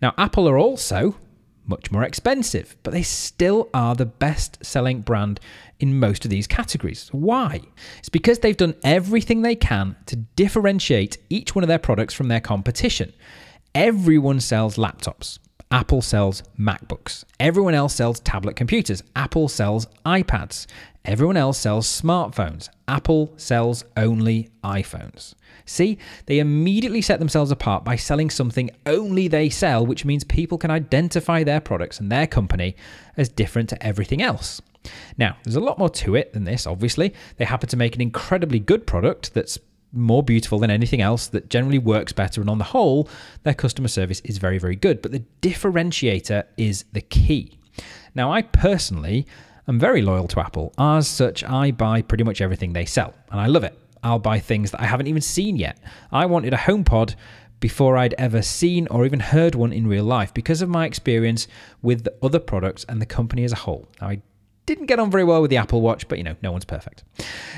Now, 0.00 0.14
Apple 0.16 0.48
are 0.48 0.58
also 0.58 1.16
much 1.66 1.90
more 1.90 2.04
expensive, 2.04 2.76
but 2.82 2.92
they 2.92 3.02
still 3.02 3.68
are 3.74 3.94
the 3.94 4.06
best 4.06 4.64
selling 4.64 5.00
brand 5.00 5.40
in 5.80 5.98
most 5.98 6.24
of 6.24 6.30
these 6.30 6.46
categories. 6.46 7.08
Why? 7.12 7.60
It's 7.98 8.08
because 8.08 8.38
they've 8.38 8.56
done 8.56 8.74
everything 8.84 9.42
they 9.42 9.56
can 9.56 9.96
to 10.06 10.16
differentiate 10.16 11.18
each 11.30 11.54
one 11.54 11.64
of 11.64 11.68
their 11.68 11.78
products 11.78 12.14
from 12.14 12.28
their 12.28 12.40
competition. 12.40 13.12
Everyone 13.74 14.40
sells 14.40 14.76
laptops. 14.76 15.38
Apple 15.70 16.02
sells 16.02 16.42
MacBooks. 16.58 17.24
Everyone 17.40 17.74
else 17.74 17.94
sells 17.94 18.20
tablet 18.20 18.54
computers. 18.54 19.02
Apple 19.16 19.48
sells 19.48 19.86
iPads. 20.06 20.66
Everyone 21.04 21.36
else 21.36 21.58
sells 21.58 21.86
smartphones. 21.86 22.68
Apple 22.86 23.32
sells 23.36 23.84
only 23.96 24.50
iPhones. 24.62 25.34
See, 25.66 25.98
they 26.26 26.38
immediately 26.38 27.00
set 27.00 27.18
themselves 27.18 27.50
apart 27.50 27.84
by 27.84 27.96
selling 27.96 28.30
something 28.30 28.70
only 28.86 29.28
they 29.28 29.48
sell, 29.48 29.86
which 29.86 30.04
means 30.04 30.24
people 30.24 30.58
can 30.58 30.70
identify 30.70 31.42
their 31.42 31.60
products 31.60 32.00
and 32.00 32.12
their 32.12 32.26
company 32.26 32.76
as 33.16 33.28
different 33.28 33.68
to 33.70 33.86
everything 33.86 34.20
else. 34.20 34.60
Now, 35.16 35.36
there's 35.42 35.56
a 35.56 35.60
lot 35.60 35.78
more 35.78 35.88
to 35.90 36.14
it 36.14 36.32
than 36.32 36.44
this, 36.44 36.66
obviously. 36.66 37.14
They 37.36 37.44
happen 37.44 37.68
to 37.70 37.76
make 37.76 37.94
an 37.94 38.02
incredibly 38.02 38.58
good 38.58 38.86
product 38.86 39.32
that's 39.32 39.58
more 39.92 40.22
beautiful 40.22 40.58
than 40.58 40.70
anything 40.70 41.00
else 41.00 41.28
that 41.28 41.48
generally 41.48 41.78
works 41.78 42.12
better. 42.12 42.40
And 42.40 42.50
on 42.50 42.58
the 42.58 42.64
whole, 42.64 43.08
their 43.44 43.54
customer 43.54 43.88
service 43.88 44.20
is 44.24 44.38
very, 44.38 44.58
very 44.58 44.76
good. 44.76 45.00
But 45.00 45.12
the 45.12 45.24
differentiator 45.40 46.44
is 46.56 46.84
the 46.92 47.00
key. 47.00 47.58
Now, 48.14 48.32
I 48.32 48.42
personally 48.42 49.26
am 49.66 49.78
very 49.78 50.02
loyal 50.02 50.28
to 50.28 50.40
Apple. 50.40 50.74
As 50.78 51.08
such, 51.08 51.42
I 51.44 51.70
buy 51.70 52.02
pretty 52.02 52.24
much 52.24 52.40
everything 52.40 52.72
they 52.72 52.84
sell, 52.84 53.14
and 53.30 53.40
I 53.40 53.46
love 53.46 53.64
it. 53.64 53.78
I'll 54.04 54.18
buy 54.20 54.38
things 54.38 54.70
that 54.70 54.80
I 54.80 54.86
haven't 54.86 55.08
even 55.08 55.22
seen 55.22 55.56
yet. 55.56 55.78
I 56.12 56.26
wanted 56.26 56.52
a 56.52 56.58
HomePod 56.58 57.14
before 57.58 57.96
I'd 57.96 58.14
ever 58.18 58.42
seen 58.42 58.86
or 58.88 59.06
even 59.06 59.20
heard 59.20 59.54
one 59.54 59.72
in 59.72 59.86
real 59.86 60.04
life 60.04 60.34
because 60.34 60.60
of 60.60 60.68
my 60.68 60.84
experience 60.84 61.48
with 61.80 62.04
the 62.04 62.14
other 62.22 62.38
products 62.38 62.84
and 62.88 63.00
the 63.00 63.06
company 63.06 63.42
as 63.44 63.52
a 63.52 63.56
whole. 63.56 63.88
Now, 64.00 64.08
I 64.08 64.22
didn't 64.66 64.86
get 64.86 64.98
on 64.98 65.10
very 65.10 65.24
well 65.24 65.40
with 65.40 65.50
the 65.50 65.56
Apple 65.56 65.80
Watch, 65.80 66.06
but 66.06 66.18
you 66.18 66.24
know, 66.24 66.36
no 66.42 66.52
one's 66.52 66.64
perfect. 66.66 67.04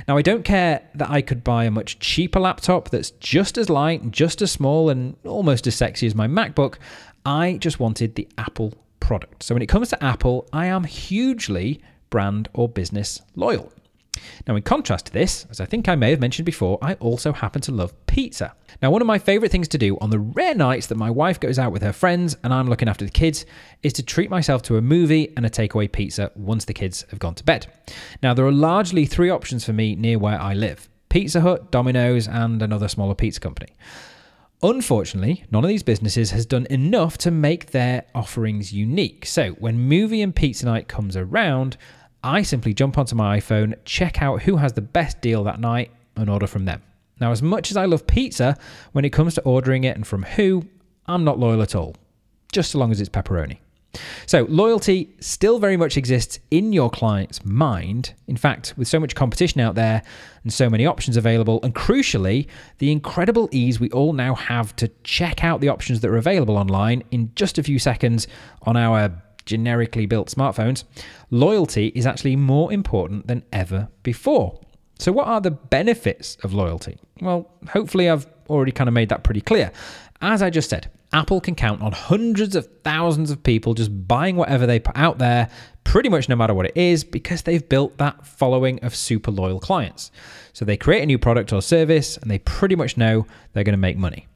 Now, 0.06 0.16
I 0.16 0.22
don't 0.22 0.44
care 0.44 0.88
that 0.94 1.10
I 1.10 1.22
could 1.22 1.42
buy 1.42 1.64
a 1.64 1.70
much 1.70 1.98
cheaper 1.98 2.38
laptop 2.38 2.90
that's 2.90 3.10
just 3.12 3.58
as 3.58 3.68
light, 3.68 4.10
just 4.12 4.40
as 4.42 4.52
small, 4.52 4.88
and 4.88 5.16
almost 5.24 5.66
as 5.66 5.74
sexy 5.74 6.06
as 6.06 6.14
my 6.14 6.28
MacBook. 6.28 6.76
I 7.24 7.56
just 7.56 7.80
wanted 7.80 8.14
the 8.14 8.28
Apple 8.38 8.74
product. 9.00 9.42
So 9.42 9.54
when 9.54 9.62
it 9.62 9.66
comes 9.66 9.88
to 9.88 10.04
Apple, 10.04 10.48
I 10.52 10.66
am 10.66 10.84
hugely 10.84 11.80
brand 12.10 12.48
or 12.54 12.68
business 12.68 13.20
loyal. 13.34 13.72
Now, 14.46 14.56
in 14.56 14.62
contrast 14.62 15.06
to 15.06 15.12
this, 15.12 15.46
as 15.50 15.60
I 15.60 15.64
think 15.64 15.88
I 15.88 15.94
may 15.94 16.10
have 16.10 16.20
mentioned 16.20 16.46
before, 16.46 16.78
I 16.82 16.94
also 16.94 17.32
happen 17.32 17.62
to 17.62 17.72
love 17.72 17.94
pizza. 18.06 18.54
Now, 18.82 18.90
one 18.90 19.00
of 19.00 19.06
my 19.06 19.18
favourite 19.18 19.50
things 19.50 19.68
to 19.68 19.78
do 19.78 19.96
on 20.00 20.10
the 20.10 20.18
rare 20.18 20.54
nights 20.54 20.86
that 20.88 20.96
my 20.96 21.10
wife 21.10 21.40
goes 21.40 21.58
out 21.58 21.72
with 21.72 21.82
her 21.82 21.92
friends 21.92 22.36
and 22.44 22.52
I'm 22.52 22.68
looking 22.68 22.88
after 22.88 23.04
the 23.04 23.10
kids 23.10 23.46
is 23.82 23.92
to 23.94 24.02
treat 24.02 24.30
myself 24.30 24.62
to 24.62 24.76
a 24.76 24.82
movie 24.82 25.32
and 25.36 25.46
a 25.46 25.50
takeaway 25.50 25.90
pizza 25.90 26.30
once 26.34 26.64
the 26.64 26.74
kids 26.74 27.04
have 27.10 27.18
gone 27.18 27.34
to 27.36 27.44
bed. 27.44 27.66
Now, 28.22 28.34
there 28.34 28.46
are 28.46 28.52
largely 28.52 29.06
three 29.06 29.30
options 29.30 29.64
for 29.64 29.72
me 29.72 29.94
near 29.94 30.18
where 30.18 30.40
I 30.40 30.54
live 30.54 30.88
Pizza 31.08 31.40
Hut, 31.40 31.70
Domino's, 31.70 32.28
and 32.28 32.60
another 32.62 32.88
smaller 32.88 33.14
pizza 33.14 33.40
company. 33.40 33.72
Unfortunately, 34.62 35.44
none 35.50 35.64
of 35.64 35.68
these 35.68 35.82
businesses 35.82 36.30
has 36.30 36.46
done 36.46 36.66
enough 36.70 37.18
to 37.18 37.30
make 37.30 37.70
their 37.70 38.04
offerings 38.14 38.72
unique. 38.72 39.26
So, 39.26 39.50
when 39.52 39.78
movie 39.78 40.22
and 40.22 40.34
pizza 40.34 40.64
night 40.64 40.88
comes 40.88 41.16
around, 41.16 41.76
I 42.26 42.42
simply 42.42 42.74
jump 42.74 42.98
onto 42.98 43.14
my 43.14 43.38
iPhone, 43.38 43.76
check 43.84 44.20
out 44.20 44.42
who 44.42 44.56
has 44.56 44.72
the 44.72 44.80
best 44.80 45.20
deal 45.20 45.44
that 45.44 45.60
night, 45.60 45.92
and 46.16 46.28
order 46.28 46.48
from 46.48 46.64
them. 46.64 46.82
Now, 47.20 47.30
as 47.30 47.40
much 47.40 47.70
as 47.70 47.76
I 47.76 47.84
love 47.84 48.04
pizza, 48.04 48.58
when 48.90 49.04
it 49.04 49.10
comes 49.10 49.34
to 49.34 49.42
ordering 49.42 49.84
it 49.84 49.94
and 49.94 50.04
from 50.04 50.24
who, 50.24 50.64
I'm 51.06 51.22
not 51.22 51.38
loyal 51.38 51.62
at 51.62 51.76
all, 51.76 51.94
just 52.50 52.72
so 52.72 52.78
long 52.78 52.90
as 52.90 53.00
it's 53.00 53.08
pepperoni. 53.08 53.58
So, 54.26 54.44
loyalty 54.48 55.14
still 55.20 55.60
very 55.60 55.76
much 55.76 55.96
exists 55.96 56.40
in 56.50 56.72
your 56.72 56.90
client's 56.90 57.44
mind. 57.44 58.12
In 58.26 58.36
fact, 58.36 58.74
with 58.76 58.88
so 58.88 58.98
much 58.98 59.14
competition 59.14 59.60
out 59.60 59.76
there 59.76 60.02
and 60.42 60.52
so 60.52 60.68
many 60.68 60.84
options 60.84 61.16
available, 61.16 61.60
and 61.62 61.76
crucially, 61.76 62.48
the 62.78 62.90
incredible 62.90 63.48
ease 63.52 63.78
we 63.78 63.88
all 63.90 64.12
now 64.12 64.34
have 64.34 64.74
to 64.76 64.88
check 65.04 65.44
out 65.44 65.60
the 65.60 65.68
options 65.68 66.00
that 66.00 66.10
are 66.10 66.16
available 66.16 66.58
online 66.58 67.04
in 67.12 67.30
just 67.36 67.56
a 67.56 67.62
few 67.62 67.78
seconds 67.78 68.26
on 68.62 68.76
our 68.76 69.22
generically 69.46 70.06
built 70.06 70.28
smartphones, 70.28 70.84
loyalty 71.30 71.92
is 71.94 72.06
actually 72.06 72.36
more 72.36 72.72
important 72.72 73.26
than 73.26 73.44
ever 73.52 73.88
before. 74.02 74.60
So, 74.98 75.12
what 75.12 75.26
are 75.26 75.40
the 75.40 75.50
benefits 75.50 76.36
of 76.42 76.52
loyalty? 76.52 76.98
Well, 77.20 77.50
hopefully, 77.68 78.08
I've 78.08 78.26
already 78.48 78.72
kind 78.72 78.88
of 78.88 78.94
made 78.94 79.08
that 79.10 79.24
pretty 79.24 79.40
clear. 79.40 79.72
As 80.20 80.42
I 80.42 80.50
just 80.50 80.70
said, 80.70 80.90
Apple 81.12 81.40
can 81.40 81.54
count 81.54 81.82
on 81.82 81.92
hundreds 81.92 82.56
of 82.56 82.68
thousands 82.82 83.30
of 83.30 83.42
people 83.42 83.74
just 83.74 84.08
buying 84.08 84.36
whatever 84.36 84.66
they 84.66 84.78
put 84.78 84.96
out 84.96 85.18
there, 85.18 85.48
pretty 85.84 86.08
much 86.08 86.28
no 86.28 86.36
matter 86.36 86.54
what 86.54 86.66
it 86.66 86.76
is, 86.76 87.04
because 87.04 87.42
they've 87.42 87.68
built 87.68 87.96
that 87.98 88.26
following 88.26 88.82
of 88.82 88.94
super 88.94 89.30
loyal 89.30 89.60
clients. 89.60 90.10
So 90.52 90.64
they 90.64 90.76
create 90.76 91.02
a 91.02 91.06
new 91.06 91.18
product 91.18 91.52
or 91.52 91.62
service 91.62 92.16
and 92.16 92.30
they 92.30 92.38
pretty 92.40 92.76
much 92.76 92.96
know 92.96 93.26
they're 93.52 93.64
going 93.64 93.74
to 93.74 93.78
make 93.78 93.98
money. 93.98 94.26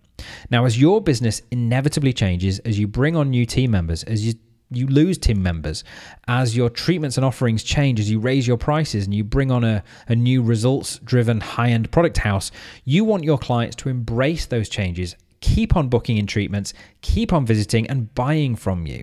Now, 0.51 0.65
as 0.65 0.81
your 0.81 1.01
business 1.01 1.43
inevitably 1.51 2.13
changes, 2.13 2.59
as 2.61 2.79
you 2.79 2.87
bring 2.87 3.17
on 3.17 3.31
new 3.31 3.47
team 3.47 3.71
members, 3.71 4.05
as 4.05 4.27
you 4.27 4.35
you 4.71 4.87
lose 4.87 5.19
team 5.19 5.43
members 5.43 5.85
as 6.29 6.57
your 6.57 6.71
treatments 6.71 7.17
and 7.17 7.25
offerings 7.25 7.63
change 7.63 7.99
as 7.99 8.11
you 8.11 8.19
raise 8.21 8.47
your 8.47 8.57
prices 8.57 9.05
and 9.05 9.15
you 9.15 9.25
bring 9.25 9.51
on 9.51 9.65
a, 9.65 9.83
a 10.09 10.15
new 10.15 10.43
results 10.43 10.99
driven 11.01 11.41
high 11.41 11.71
end 11.71 11.91
product 11.91 12.19
house 12.19 12.51
you 12.85 13.05
want 13.05 13.25
your 13.25 13.39
clients 13.39 13.77
to 13.77 13.89
embrace 13.89 14.47
those 14.47 14.69
changes 14.69 15.17
keep 15.41 15.77
on 15.77 15.89
booking 15.89 16.17
in 16.19 16.27
treatments, 16.27 16.73
keep 17.01 17.33
on 17.33 17.47
visiting 17.47 17.87
and 17.87 18.15
buying 18.15 18.55
from 18.55 18.87
you. 18.87 19.03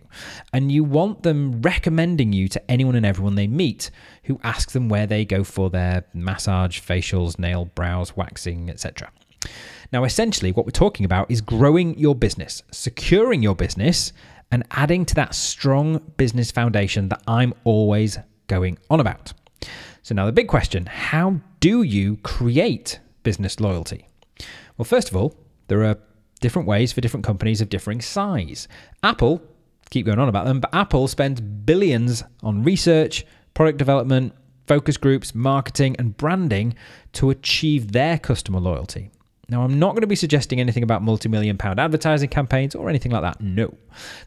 And 0.54 0.72
you 0.72 0.84
want 0.84 1.24
them 1.24 1.62
recommending 1.62 2.32
you 2.32 2.48
to 2.50 2.72
anyone 2.72 2.96
and 2.96 3.06
everyone 3.06 3.36
they 3.36 3.48
meet 3.48 3.90
who 4.24 4.40
ask 4.44 4.72
them 4.72 4.90
where 4.90 5.08
they 5.08 5.26
go 5.26 5.44
for 5.44 5.70
their 5.70 6.06
massage, 6.14 6.80
facials, 6.80 7.40
nail, 7.40 7.66
brows, 7.66 8.16
waxing, 8.16 8.70
etc. 8.70 9.12
Now, 9.92 10.04
essentially, 10.04 10.52
what 10.52 10.66
we're 10.66 10.72
talking 10.72 11.06
about 11.06 11.32
is 11.32 11.42
growing 11.42 11.98
your 11.98 12.16
business, 12.16 12.62
securing 12.72 13.42
your 13.42 13.56
business, 13.56 14.12
and 14.52 14.64
adding 14.72 15.06
to 15.06 15.16
that 15.16 15.36
strong 15.36 16.00
business 16.18 16.52
foundation 16.52 17.10
that 17.10 17.22
I'm 17.28 17.54
always 17.64 18.18
going 18.48 18.78
on 18.90 19.00
about. 19.00 19.34
So, 20.04 20.16
now 20.16 20.26
the 20.26 20.32
big 20.32 20.48
question 20.48 20.86
how 20.86 21.42
do 21.60 21.84
you 21.84 22.18
create 22.18 23.00
business 23.24 23.60
loyalty? 23.60 24.08
Well, 24.78 24.86
first 24.86 25.10
of 25.10 25.16
all, 25.16 25.36
there 25.68 25.84
are 25.84 25.98
different 26.40 26.68
ways 26.68 26.94
for 26.94 27.02
different 27.02 27.26
companies 27.26 27.62
of 27.62 27.70
differing 27.70 28.02
size. 28.02 28.68
Apple, 29.04 29.42
keep 29.90 30.06
going 30.06 30.20
on 30.20 30.30
about 30.30 30.46
them, 30.46 30.60
but 30.60 30.74
Apple 30.74 31.08
spends 31.08 31.42
billions 31.42 32.24
on 32.44 32.64
research, 32.64 33.26
product 33.54 33.78
development, 33.78 34.34
focus 34.68 34.98
groups, 34.98 35.34
marketing, 35.34 35.96
and 35.98 36.16
branding 36.16 36.76
to 37.14 37.30
achieve 37.30 37.92
their 37.92 38.20
customer 38.20 38.60
loyalty. 38.60 39.10
Now, 39.50 39.64
I'm 39.64 39.80
not 39.80 39.92
going 39.92 40.02
to 40.02 40.08
be 40.08 40.16
suggesting 40.16 40.60
anything 40.60 40.84
about 40.84 41.02
multi 41.02 41.30
million 41.30 41.58
pound 41.58 41.80
advertising 41.80 42.30
campaigns 42.30 42.76
or 42.76 42.90
anything 42.90 43.12
like 43.12 43.22
that. 43.22 43.40
No. 43.40 43.74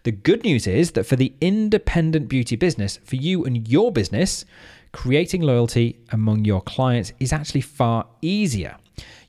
The 0.04 0.12
good 0.12 0.44
news 0.44 0.66
is 0.66 0.92
that 0.92 1.04
for 1.04 1.16
the 1.16 1.34
independent 1.40 2.28
beauty 2.28 2.56
business, 2.56 2.98
for 3.04 3.16
you 3.16 3.44
and 3.44 3.68
your 3.68 3.92
business, 3.92 4.44
creating 4.92 5.42
loyalty 5.42 6.00
among 6.10 6.44
your 6.44 6.62
clients 6.62 7.12
is 7.20 7.32
actually 7.32 7.60
far 7.60 8.06
easier. 8.22 8.76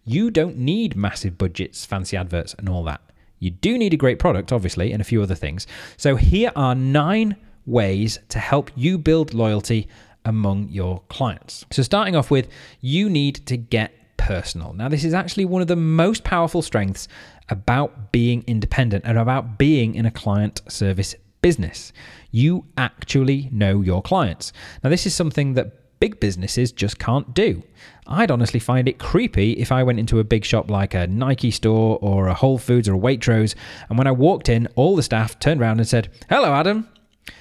You 0.06 0.32
don't 0.32 0.58
need 0.58 0.96
massive 0.96 1.38
budgets, 1.38 1.86
fancy 1.86 2.16
adverts, 2.16 2.54
and 2.56 2.70
all 2.70 2.84
that. 2.86 3.02
You 3.40 3.52
do 3.52 3.78
need 3.78 3.94
a 3.94 3.98
great 3.98 4.20
product, 4.20 4.52
obviously, 4.52 4.92
and 4.92 5.02
a 5.02 5.06
few 5.06 5.22
other 5.22 5.36
things. 5.36 5.68
So 5.98 6.16
here 6.16 6.52
are 6.56 6.74
nine 6.74 7.36
ways 7.66 8.20
to 8.30 8.40
help 8.40 8.72
you 8.76 8.98
build 8.98 9.34
loyalty 9.34 9.88
among 10.26 10.70
your 10.70 11.02
clients. 11.10 11.66
So, 11.72 11.82
starting 11.84 12.16
off 12.16 12.30
with, 12.30 12.48
you 12.80 13.10
need 13.10 13.46
to 13.48 13.58
get 13.58 13.94
personal. 14.22 14.74
Now, 14.74 14.88
this 14.88 15.04
is 15.04 15.14
actually 15.14 15.46
one 15.46 15.64
of 15.64 15.68
the 15.68 15.76
most 15.76 16.24
powerful 16.24 16.62
strengths 16.62 17.08
about 17.50 18.12
being 18.12 18.44
independent 18.46 19.04
and 19.06 19.18
about 19.18 19.58
being 19.58 19.96
in 19.96 20.06
a 20.06 20.12
client 20.12 20.62
service 20.68 21.16
business. 21.42 21.92
You 22.30 22.66
actually 22.78 23.50
know 23.52 23.82
your 23.82 24.02
clients. 24.02 24.54
Now, 24.84 24.92
this 24.92 25.08
is 25.08 25.16
something 25.16 25.56
that 25.56 26.00
big 26.00 26.20
businesses 26.20 26.72
just 26.72 27.00
can't 27.00 27.34
do. 27.34 27.64
I'd 28.06 28.32
honestly 28.32 28.60
find 28.60 28.88
it 28.88 29.00
creepy 29.00 29.54
if 29.54 29.72
I 29.72 29.84
went 29.84 30.00
into 30.00 30.20
a 30.20 30.24
big 30.24 30.46
shop 30.46 30.70
like 30.70 30.94
a 30.94 31.08
Nike 31.08 31.52
store 31.52 31.98
or 32.02 32.28
a 32.28 32.34
Whole 32.34 32.60
Foods 32.60 32.88
or 32.88 32.96
a 32.96 33.00
Waitrose, 33.00 33.56
and 33.90 33.98
when 33.98 34.08
I 34.08 34.12
walked 34.12 34.50
in, 34.50 34.68
all 34.76 34.96
the 34.96 35.04
staff 35.04 35.40
turned 35.40 35.62
around 35.62 35.80
and 35.80 35.88
said, 35.88 36.10
Hello, 36.30 36.54
Adam. 36.54 36.88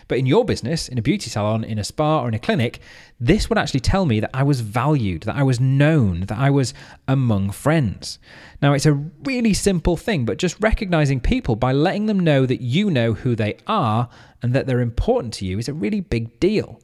But 0.09 0.19
in 0.19 0.27
your 0.27 0.45
business, 0.45 0.89
in 0.89 0.99
a 0.99 1.03
beauty 1.03 1.31
salon, 1.31 1.65
in 1.65 1.79
a 1.79 1.85
spa, 1.85 2.23
or 2.23 2.29
in 2.29 2.35
a 2.35 2.39
clinic, 2.39 2.81
this 3.19 3.49
would 3.49 3.59
actually 3.59 3.81
tell 3.81 4.07
me 4.07 4.21
that 4.21 4.31
I 4.35 4.43
was 4.43 4.61
valued, 4.61 5.23
that 5.23 5.37
I 5.37 5.43
was 5.43 5.61
known, 5.61 6.21
that 6.23 6.39
I 6.39 6.51
was 6.51 6.75
among 7.09 7.51
friends. 7.51 8.19
Now, 8.61 8.73
it's 8.73 8.87
a 8.87 8.93
really 9.25 9.55
simple 9.55 9.97
thing, 9.97 10.25
but 10.25 10.39
just 10.39 10.61
recognizing 10.61 11.21
people 11.21 11.57
by 11.57 11.73
letting 11.73 12.07
them 12.07 12.21
know 12.21 12.47
that 12.47 12.61
you 12.61 12.91
know 12.91 13.15
who 13.15 13.35
they 13.35 13.57
are 13.67 14.09
and 14.43 14.53
that 14.55 14.67
they're 14.67 14.81
important 14.81 15.35
to 15.35 15.47
you 15.47 15.59
is 15.59 15.69
a 15.69 15.75
really 15.75 16.01
big 16.01 16.39
deal. 16.41 16.81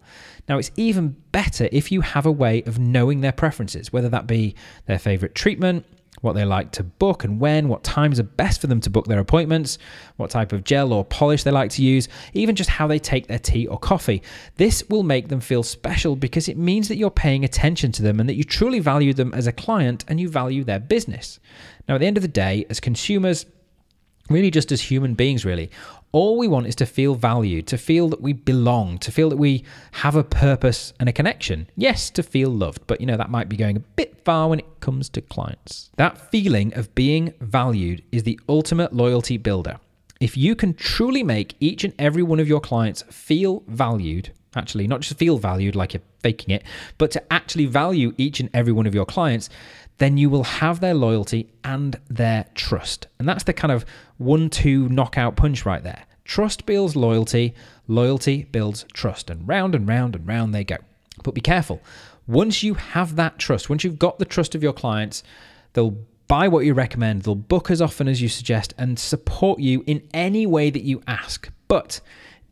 Now, 0.48 0.58
it's 0.58 0.70
even 0.76 1.16
better 1.32 1.68
if 1.72 1.90
you 1.90 2.02
have 2.02 2.26
a 2.26 2.32
way 2.32 2.62
of 2.62 2.78
knowing 2.78 3.20
their 3.20 3.32
preferences, 3.32 3.92
whether 3.92 4.08
that 4.08 4.26
be 4.26 4.54
their 4.86 4.98
favorite 4.98 5.34
treatment, 5.34 5.84
what 6.20 6.34
they 6.34 6.44
like 6.44 6.72
to 6.72 6.82
book 6.82 7.24
and 7.24 7.40
when, 7.40 7.68
what 7.68 7.84
times 7.84 8.18
are 8.18 8.24
best 8.24 8.60
for 8.60 8.66
them 8.66 8.80
to 8.80 8.90
book 8.90 9.06
their 9.06 9.18
appointments, 9.18 9.78
what 10.16 10.30
type 10.30 10.52
of 10.52 10.64
gel 10.64 10.92
or 10.92 11.04
polish 11.04 11.42
they 11.42 11.50
like 11.50 11.70
to 11.70 11.82
use, 11.82 12.08
even 12.32 12.54
just 12.54 12.70
how 12.70 12.86
they 12.86 12.98
take 12.98 13.26
their 13.26 13.38
tea 13.38 13.66
or 13.66 13.78
coffee. 13.78 14.22
This 14.56 14.82
will 14.88 15.02
make 15.02 15.28
them 15.28 15.40
feel 15.40 15.62
special 15.62 16.16
because 16.16 16.48
it 16.48 16.56
means 16.56 16.88
that 16.88 16.96
you're 16.96 17.10
paying 17.10 17.44
attention 17.44 17.92
to 17.92 18.02
them 18.02 18.20
and 18.20 18.28
that 18.28 18.34
you 18.34 18.44
truly 18.44 18.80
value 18.80 19.12
them 19.12 19.32
as 19.34 19.46
a 19.46 19.52
client 19.52 20.04
and 20.08 20.20
you 20.20 20.28
value 20.28 20.64
their 20.64 20.80
business. 20.80 21.38
Now, 21.88 21.96
at 21.96 21.98
the 21.98 22.06
end 22.06 22.16
of 22.16 22.22
the 22.22 22.28
day, 22.28 22.66
as 22.68 22.80
consumers, 22.80 23.46
really 24.28 24.50
just 24.50 24.72
as 24.72 24.80
human 24.80 25.14
beings, 25.14 25.44
really, 25.44 25.70
all 26.16 26.38
we 26.38 26.48
want 26.48 26.66
is 26.66 26.74
to 26.74 26.86
feel 26.86 27.14
valued, 27.14 27.66
to 27.66 27.76
feel 27.76 28.08
that 28.08 28.22
we 28.22 28.32
belong, 28.32 28.96
to 28.96 29.12
feel 29.12 29.28
that 29.28 29.36
we 29.36 29.62
have 29.92 30.16
a 30.16 30.24
purpose 30.24 30.94
and 30.98 31.10
a 31.10 31.12
connection. 31.12 31.68
Yes, 31.76 32.08
to 32.08 32.22
feel 32.22 32.48
loved, 32.48 32.86
but 32.86 33.02
you 33.02 33.06
know, 33.06 33.18
that 33.18 33.28
might 33.28 33.50
be 33.50 33.56
going 33.58 33.76
a 33.76 33.80
bit 33.80 34.16
far 34.24 34.48
when 34.48 34.60
it 34.60 34.80
comes 34.80 35.10
to 35.10 35.20
clients. 35.20 35.90
That 35.96 36.16
feeling 36.30 36.72
of 36.72 36.94
being 36.94 37.34
valued 37.42 38.02
is 38.12 38.22
the 38.22 38.40
ultimate 38.48 38.94
loyalty 38.94 39.36
builder. 39.36 39.78
If 40.18 40.38
you 40.38 40.56
can 40.56 40.72
truly 40.72 41.22
make 41.22 41.54
each 41.60 41.84
and 41.84 41.92
every 41.98 42.22
one 42.22 42.40
of 42.40 42.48
your 42.48 42.60
clients 42.60 43.02
feel 43.10 43.62
valued, 43.68 44.30
actually, 44.56 44.86
not 44.86 45.00
just 45.00 45.18
feel 45.18 45.38
valued 45.38 45.76
like 45.76 45.94
you're 45.94 46.02
faking 46.20 46.54
it, 46.54 46.62
but 46.98 47.10
to 47.12 47.32
actually 47.32 47.66
value 47.66 48.12
each 48.16 48.40
and 48.40 48.50
every 48.52 48.72
one 48.72 48.86
of 48.86 48.94
your 48.94 49.06
clients, 49.06 49.48
then 49.98 50.16
you 50.16 50.28
will 50.28 50.44
have 50.44 50.80
their 50.80 50.94
loyalty 50.94 51.48
and 51.64 51.98
their 52.08 52.46
trust. 52.54 53.06
And 53.18 53.28
that's 53.28 53.44
the 53.44 53.52
kind 53.52 53.72
of 53.72 53.84
one 54.18 54.50
two 54.50 54.88
knockout 54.88 55.36
punch 55.36 55.64
right 55.64 55.82
there. 55.82 56.04
Trust 56.24 56.66
builds 56.66 56.96
loyalty, 56.96 57.54
loyalty 57.86 58.44
builds 58.44 58.84
trust, 58.92 59.30
and 59.30 59.46
round 59.46 59.74
and 59.74 59.86
round 59.86 60.16
and 60.16 60.26
round 60.26 60.54
they 60.54 60.64
go. 60.64 60.76
But 61.22 61.34
be 61.34 61.40
careful. 61.40 61.80
Once 62.26 62.62
you 62.62 62.74
have 62.74 63.16
that 63.16 63.38
trust, 63.38 63.70
once 63.70 63.84
you've 63.84 63.98
got 63.98 64.18
the 64.18 64.24
trust 64.24 64.54
of 64.54 64.62
your 64.62 64.72
clients, 64.72 65.22
they'll 65.72 65.96
buy 66.26 66.48
what 66.48 66.64
you 66.64 66.74
recommend, 66.74 67.22
they'll 67.22 67.36
book 67.36 67.70
as 67.70 67.80
often 67.80 68.08
as 68.08 68.20
you 68.20 68.28
suggest, 68.28 68.74
and 68.76 68.98
support 68.98 69.60
you 69.60 69.84
in 69.86 70.02
any 70.12 70.46
way 70.46 70.70
that 70.70 70.82
you 70.82 71.00
ask. 71.06 71.48
But 71.68 72.00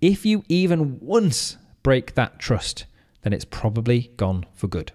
if 0.00 0.25
you 0.25 0.44
even 0.49 0.99
once 1.00 1.56
break 1.85 2.14
that 2.14 2.41
trust, 2.41 2.87
then 3.23 3.33
it's 3.33 3.45
probably 3.45 4.11
gone 4.17 4.45
for 4.53 4.67
good. 4.67 4.91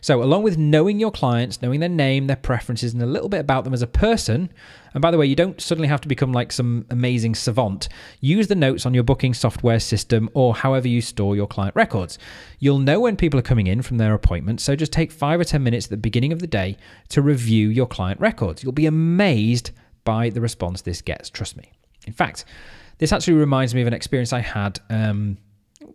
So, 0.00 0.22
along 0.22 0.44
with 0.44 0.56
knowing 0.56 1.00
your 1.00 1.10
clients, 1.10 1.60
knowing 1.60 1.80
their 1.80 1.88
name, 1.88 2.28
their 2.28 2.36
preferences, 2.36 2.94
and 2.94 3.02
a 3.02 3.06
little 3.06 3.28
bit 3.28 3.40
about 3.40 3.64
them 3.64 3.74
as 3.74 3.82
a 3.82 3.86
person, 3.86 4.52
and 4.94 5.02
by 5.02 5.10
the 5.10 5.18
way, 5.18 5.26
you 5.26 5.34
don't 5.34 5.60
suddenly 5.60 5.88
have 5.88 6.00
to 6.02 6.08
become 6.08 6.32
like 6.32 6.52
some 6.52 6.86
amazing 6.90 7.34
savant. 7.34 7.88
Use 8.20 8.46
the 8.46 8.54
notes 8.54 8.86
on 8.86 8.94
your 8.94 9.02
booking 9.02 9.34
software 9.34 9.80
system 9.80 10.30
or 10.34 10.54
however 10.54 10.86
you 10.86 11.00
store 11.00 11.34
your 11.34 11.48
client 11.48 11.74
records. 11.74 12.18
You'll 12.60 12.78
know 12.78 13.00
when 13.00 13.16
people 13.16 13.40
are 13.40 13.42
coming 13.42 13.66
in 13.66 13.82
from 13.82 13.98
their 13.98 14.14
appointments, 14.14 14.62
so 14.62 14.76
just 14.76 14.92
take 14.92 15.10
five 15.10 15.40
or 15.40 15.44
10 15.44 15.62
minutes 15.62 15.86
at 15.86 15.90
the 15.90 15.96
beginning 15.96 16.32
of 16.32 16.38
the 16.38 16.46
day 16.46 16.76
to 17.08 17.20
review 17.20 17.68
your 17.68 17.86
client 17.86 18.20
records. 18.20 18.62
You'll 18.62 18.72
be 18.72 18.86
amazed 18.86 19.72
by 20.04 20.30
the 20.30 20.40
response 20.40 20.82
this 20.82 21.02
gets, 21.02 21.28
trust 21.28 21.56
me. 21.56 21.72
In 22.06 22.12
fact, 22.12 22.44
this 22.98 23.12
actually 23.12 23.34
reminds 23.34 23.74
me 23.74 23.80
of 23.82 23.88
an 23.88 23.94
experience 23.94 24.32
I 24.32 24.40
had. 24.40 24.78
Um, 24.88 25.38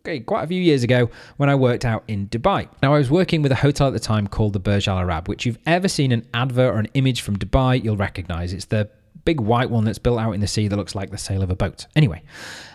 okay, 0.01 0.19
quite 0.19 0.43
a 0.43 0.47
few 0.47 0.61
years 0.61 0.83
ago 0.83 1.09
when 1.37 1.49
I 1.49 1.55
worked 1.55 1.85
out 1.85 2.03
in 2.07 2.27
Dubai. 2.27 2.67
Now, 2.81 2.93
I 2.93 2.97
was 2.97 3.11
working 3.11 3.41
with 3.41 3.51
a 3.51 3.55
hotel 3.55 3.87
at 3.87 3.93
the 3.93 3.99
time 3.99 4.27
called 4.27 4.53
the 4.53 4.59
Burj 4.59 4.87
Al 4.87 4.97
Arab, 4.97 5.27
which 5.27 5.45
you've 5.45 5.59
ever 5.65 5.87
seen 5.87 6.11
an 6.11 6.27
advert 6.33 6.73
or 6.73 6.79
an 6.79 6.87
image 6.95 7.21
from 7.21 7.37
Dubai, 7.37 7.83
you'll 7.83 7.97
recognize. 7.97 8.51
It's 8.53 8.65
the 8.65 8.89
big 9.25 9.39
white 9.39 9.69
one 9.69 9.85
that's 9.85 9.99
built 9.99 10.19
out 10.19 10.31
in 10.31 10.41
the 10.41 10.47
sea 10.47 10.67
that 10.67 10.75
looks 10.75 10.95
like 10.95 11.11
the 11.11 11.17
sail 11.17 11.43
of 11.43 11.51
a 11.51 11.55
boat. 11.55 11.85
Anyway, 11.95 12.23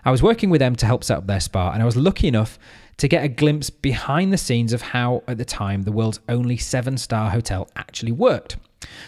I 0.04 0.12
was 0.12 0.22
working 0.22 0.50
with 0.50 0.60
them 0.60 0.76
to 0.76 0.86
help 0.86 1.02
set 1.02 1.18
up 1.18 1.26
their 1.26 1.40
spa, 1.40 1.72
and 1.72 1.82
I 1.82 1.84
was 1.84 1.96
lucky 1.96 2.28
enough 2.28 2.58
to 2.98 3.08
get 3.08 3.24
a 3.24 3.28
glimpse 3.28 3.70
behind 3.70 4.32
the 4.32 4.38
scenes 4.38 4.72
of 4.72 4.80
how, 4.80 5.24
at 5.26 5.38
the 5.38 5.44
time, 5.44 5.82
the 5.82 5.92
world's 5.92 6.20
only 6.28 6.56
seven 6.56 6.96
star 6.96 7.30
hotel 7.30 7.68
actually 7.74 8.12
worked. 8.12 8.56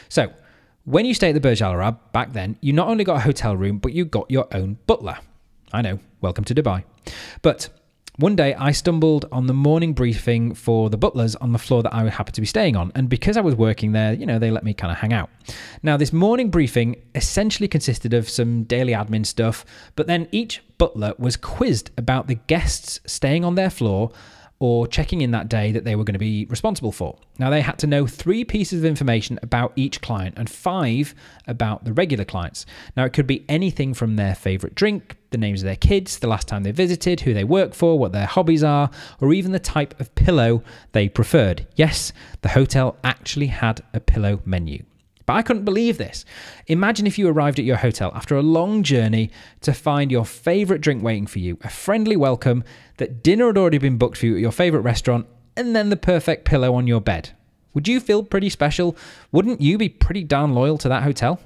So, 0.08 0.32
when 0.84 1.04
you 1.04 1.14
stay 1.14 1.28
at 1.28 1.34
the 1.34 1.40
Burj 1.40 1.62
Al 1.62 1.72
Arab 1.72 1.98
back 2.12 2.32
then, 2.32 2.56
you 2.60 2.72
not 2.72 2.88
only 2.88 3.04
got 3.04 3.16
a 3.16 3.20
hotel 3.20 3.56
room, 3.56 3.78
but 3.78 3.92
you 3.92 4.04
got 4.04 4.30
your 4.30 4.48
own 4.52 4.78
butler. 4.86 5.18
I 5.72 5.82
know, 5.82 6.00
welcome 6.20 6.44
to 6.44 6.54
Dubai. 6.54 6.82
But 7.42 7.68
one 8.18 8.34
day, 8.34 8.52
I 8.54 8.72
stumbled 8.72 9.26
on 9.30 9.46
the 9.46 9.54
morning 9.54 9.92
briefing 9.92 10.52
for 10.52 10.90
the 10.90 10.96
butlers 10.96 11.36
on 11.36 11.52
the 11.52 11.58
floor 11.58 11.84
that 11.84 11.94
I 11.94 12.08
happened 12.10 12.34
to 12.34 12.40
be 12.40 12.48
staying 12.48 12.74
on. 12.74 12.90
And 12.96 13.08
because 13.08 13.36
I 13.36 13.40
was 13.40 13.54
working 13.54 13.92
there, 13.92 14.12
you 14.12 14.26
know, 14.26 14.40
they 14.40 14.50
let 14.50 14.64
me 14.64 14.74
kind 14.74 14.90
of 14.90 14.98
hang 14.98 15.12
out. 15.12 15.30
Now, 15.84 15.96
this 15.96 16.12
morning 16.12 16.50
briefing 16.50 17.00
essentially 17.14 17.68
consisted 17.68 18.12
of 18.12 18.28
some 18.28 18.64
daily 18.64 18.92
admin 18.92 19.24
stuff, 19.24 19.64
but 19.94 20.08
then 20.08 20.26
each 20.32 20.64
butler 20.78 21.14
was 21.16 21.36
quizzed 21.36 21.92
about 21.96 22.26
the 22.26 22.34
guests 22.34 22.98
staying 23.06 23.44
on 23.44 23.54
their 23.54 23.70
floor 23.70 24.10
or 24.60 24.86
checking 24.88 25.20
in 25.20 25.30
that 25.30 25.48
day 25.48 25.70
that 25.72 25.84
they 25.84 25.94
were 25.94 26.04
going 26.04 26.14
to 26.14 26.18
be 26.18 26.46
responsible 26.46 26.90
for. 26.90 27.16
Now, 27.38 27.50
they 27.50 27.60
had 27.60 27.78
to 27.78 27.86
know 27.86 28.06
three 28.06 28.44
pieces 28.44 28.80
of 28.80 28.84
information 28.84 29.38
about 29.42 29.72
each 29.76 30.00
client 30.00 30.34
and 30.36 30.50
five 30.50 31.14
about 31.46 31.84
the 31.84 31.92
regular 31.92 32.24
clients. 32.24 32.66
Now, 32.96 33.04
it 33.04 33.12
could 33.12 33.26
be 33.26 33.44
anything 33.48 33.94
from 33.94 34.16
their 34.16 34.34
favorite 34.34 34.74
drink, 34.74 35.16
the 35.30 35.38
names 35.38 35.62
of 35.62 35.66
their 35.66 35.76
kids, 35.76 36.18
the 36.18 36.26
last 36.26 36.48
time 36.48 36.64
they 36.64 36.72
visited, 36.72 37.20
who 37.20 37.34
they 37.34 37.44
work 37.44 37.72
for, 37.72 37.98
what 37.98 38.12
their 38.12 38.26
hobbies 38.26 38.64
are, 38.64 38.90
or 39.20 39.32
even 39.32 39.52
the 39.52 39.60
type 39.60 39.98
of 40.00 40.14
pillow 40.16 40.62
they 40.92 41.08
preferred. 41.08 41.66
Yes, 41.76 42.12
the 42.40 42.48
hotel 42.48 42.96
actually 43.04 43.46
had 43.46 43.82
a 43.94 44.00
pillow 44.00 44.40
menu. 44.44 44.84
But 45.28 45.34
I 45.34 45.42
couldn't 45.42 45.66
believe 45.66 45.98
this. 45.98 46.24
Imagine 46.68 47.06
if 47.06 47.18
you 47.18 47.28
arrived 47.28 47.58
at 47.58 47.66
your 47.66 47.76
hotel 47.76 48.10
after 48.14 48.34
a 48.34 48.42
long 48.42 48.82
journey 48.82 49.30
to 49.60 49.74
find 49.74 50.10
your 50.10 50.24
favourite 50.24 50.80
drink 50.80 51.02
waiting 51.02 51.26
for 51.26 51.38
you, 51.38 51.58
a 51.60 51.68
friendly 51.68 52.16
welcome, 52.16 52.64
that 52.96 53.22
dinner 53.22 53.48
had 53.48 53.58
already 53.58 53.76
been 53.76 53.98
booked 53.98 54.16
for 54.16 54.24
you 54.24 54.36
at 54.36 54.40
your 54.40 54.52
favourite 54.52 54.84
restaurant, 54.84 55.26
and 55.54 55.76
then 55.76 55.90
the 55.90 55.98
perfect 55.98 56.46
pillow 56.46 56.74
on 56.74 56.86
your 56.86 57.02
bed. 57.02 57.28
Would 57.74 57.86
you 57.86 58.00
feel 58.00 58.22
pretty 58.22 58.48
special? 58.48 58.96
Wouldn't 59.30 59.60
you 59.60 59.76
be 59.76 59.90
pretty 59.90 60.24
darn 60.24 60.54
loyal 60.54 60.78
to 60.78 60.88
that 60.88 61.02
hotel? 61.02 61.38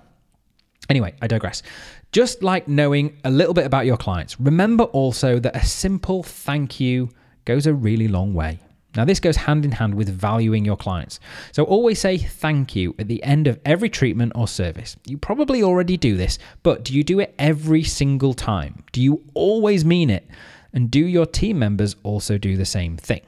Anyway, 0.88 1.14
I 1.20 1.26
digress. 1.26 1.64
Just 2.12 2.40
like 2.44 2.68
knowing 2.68 3.18
a 3.24 3.32
little 3.32 3.52
bit 3.52 3.66
about 3.66 3.84
your 3.84 3.96
clients, 3.96 4.38
remember 4.38 4.84
also 4.84 5.40
that 5.40 5.56
a 5.56 5.66
simple 5.66 6.22
thank 6.22 6.78
you 6.78 7.08
goes 7.44 7.66
a 7.66 7.74
really 7.74 8.06
long 8.06 8.32
way. 8.32 8.60
Now, 8.94 9.04
this 9.04 9.20
goes 9.20 9.36
hand 9.36 9.64
in 9.64 9.72
hand 9.72 9.94
with 9.94 10.08
valuing 10.08 10.64
your 10.64 10.76
clients. 10.76 11.18
So, 11.52 11.64
always 11.64 11.98
say 11.98 12.18
thank 12.18 12.76
you 12.76 12.94
at 12.98 13.08
the 13.08 13.22
end 13.22 13.46
of 13.46 13.58
every 13.64 13.88
treatment 13.88 14.32
or 14.34 14.46
service. 14.46 14.96
You 15.06 15.16
probably 15.16 15.62
already 15.62 15.96
do 15.96 16.16
this, 16.16 16.38
but 16.62 16.84
do 16.84 16.94
you 16.94 17.02
do 17.02 17.20
it 17.20 17.34
every 17.38 17.84
single 17.84 18.34
time? 18.34 18.84
Do 18.92 19.00
you 19.00 19.22
always 19.34 19.84
mean 19.84 20.10
it? 20.10 20.28
And 20.74 20.90
do 20.90 21.00
your 21.00 21.26
team 21.26 21.58
members 21.58 21.96
also 22.02 22.38
do 22.38 22.56
the 22.56 22.64
same 22.64 22.96
thing? 22.96 23.20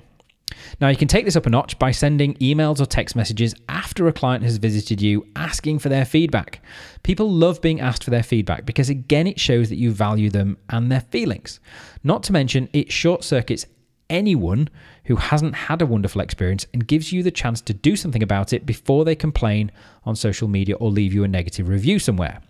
Now, 0.81 0.89
you 0.89 0.97
can 0.97 1.09
take 1.09 1.25
this 1.25 1.37
up 1.37 1.47
a 1.47 1.51
notch 1.51 1.79
by 1.79 1.91
sending 1.91 2.35
emails 2.35 2.81
or 2.81 2.87
text 2.87 3.17
messages 3.17 3.55
after 3.69 4.07
a 4.07 4.13
client 4.13 4.45
has 4.45 4.57
visited 4.57 5.01
you 5.01 5.27
asking 5.37 5.79
for 5.79 5.89
their 5.89 6.05
feedback. 6.05 6.61
People 7.03 7.31
love 7.31 7.61
being 7.61 7.81
asked 7.81 8.05
for 8.05 8.11
their 8.11 8.23
feedback 8.23 8.67
because, 8.67 8.89
again, 8.89 9.27
it 9.27 9.41
shows 9.41 9.69
that 9.69 9.77
you 9.77 9.91
value 9.91 10.31
them 10.31 10.57
and 10.71 10.91
their 10.91 11.01
feelings. 11.01 11.61
Not 12.03 12.23
to 12.25 12.33
mention, 12.33 12.69
it 12.73 12.93
short 12.93 13.25
circuits 13.25 13.67
anyone 14.11 14.69
who 15.05 15.17
hasn't 15.17 15.55
had 15.55 15.83
a 15.83 15.87
wonderful 15.87 16.21
experience 16.21 16.67
and 16.73 16.87
gives 16.87 17.13
you 17.13 17.23
the 17.23 17.31
chance 17.31 17.61
to 17.63 17.75
do 17.75 17.97
something 17.97 18.23
about 18.23 18.53
it 18.53 18.67
before 18.67 19.05
they 19.05 19.15
complain 19.15 19.71
on 20.05 20.17
social 20.17 20.49
media 20.49 20.77
or 20.77 20.91
leave 20.91 21.13
you 21.13 21.25
a 21.25 21.29
negative 21.29 21.69
review 21.69 21.99
somewhere. 21.99 22.41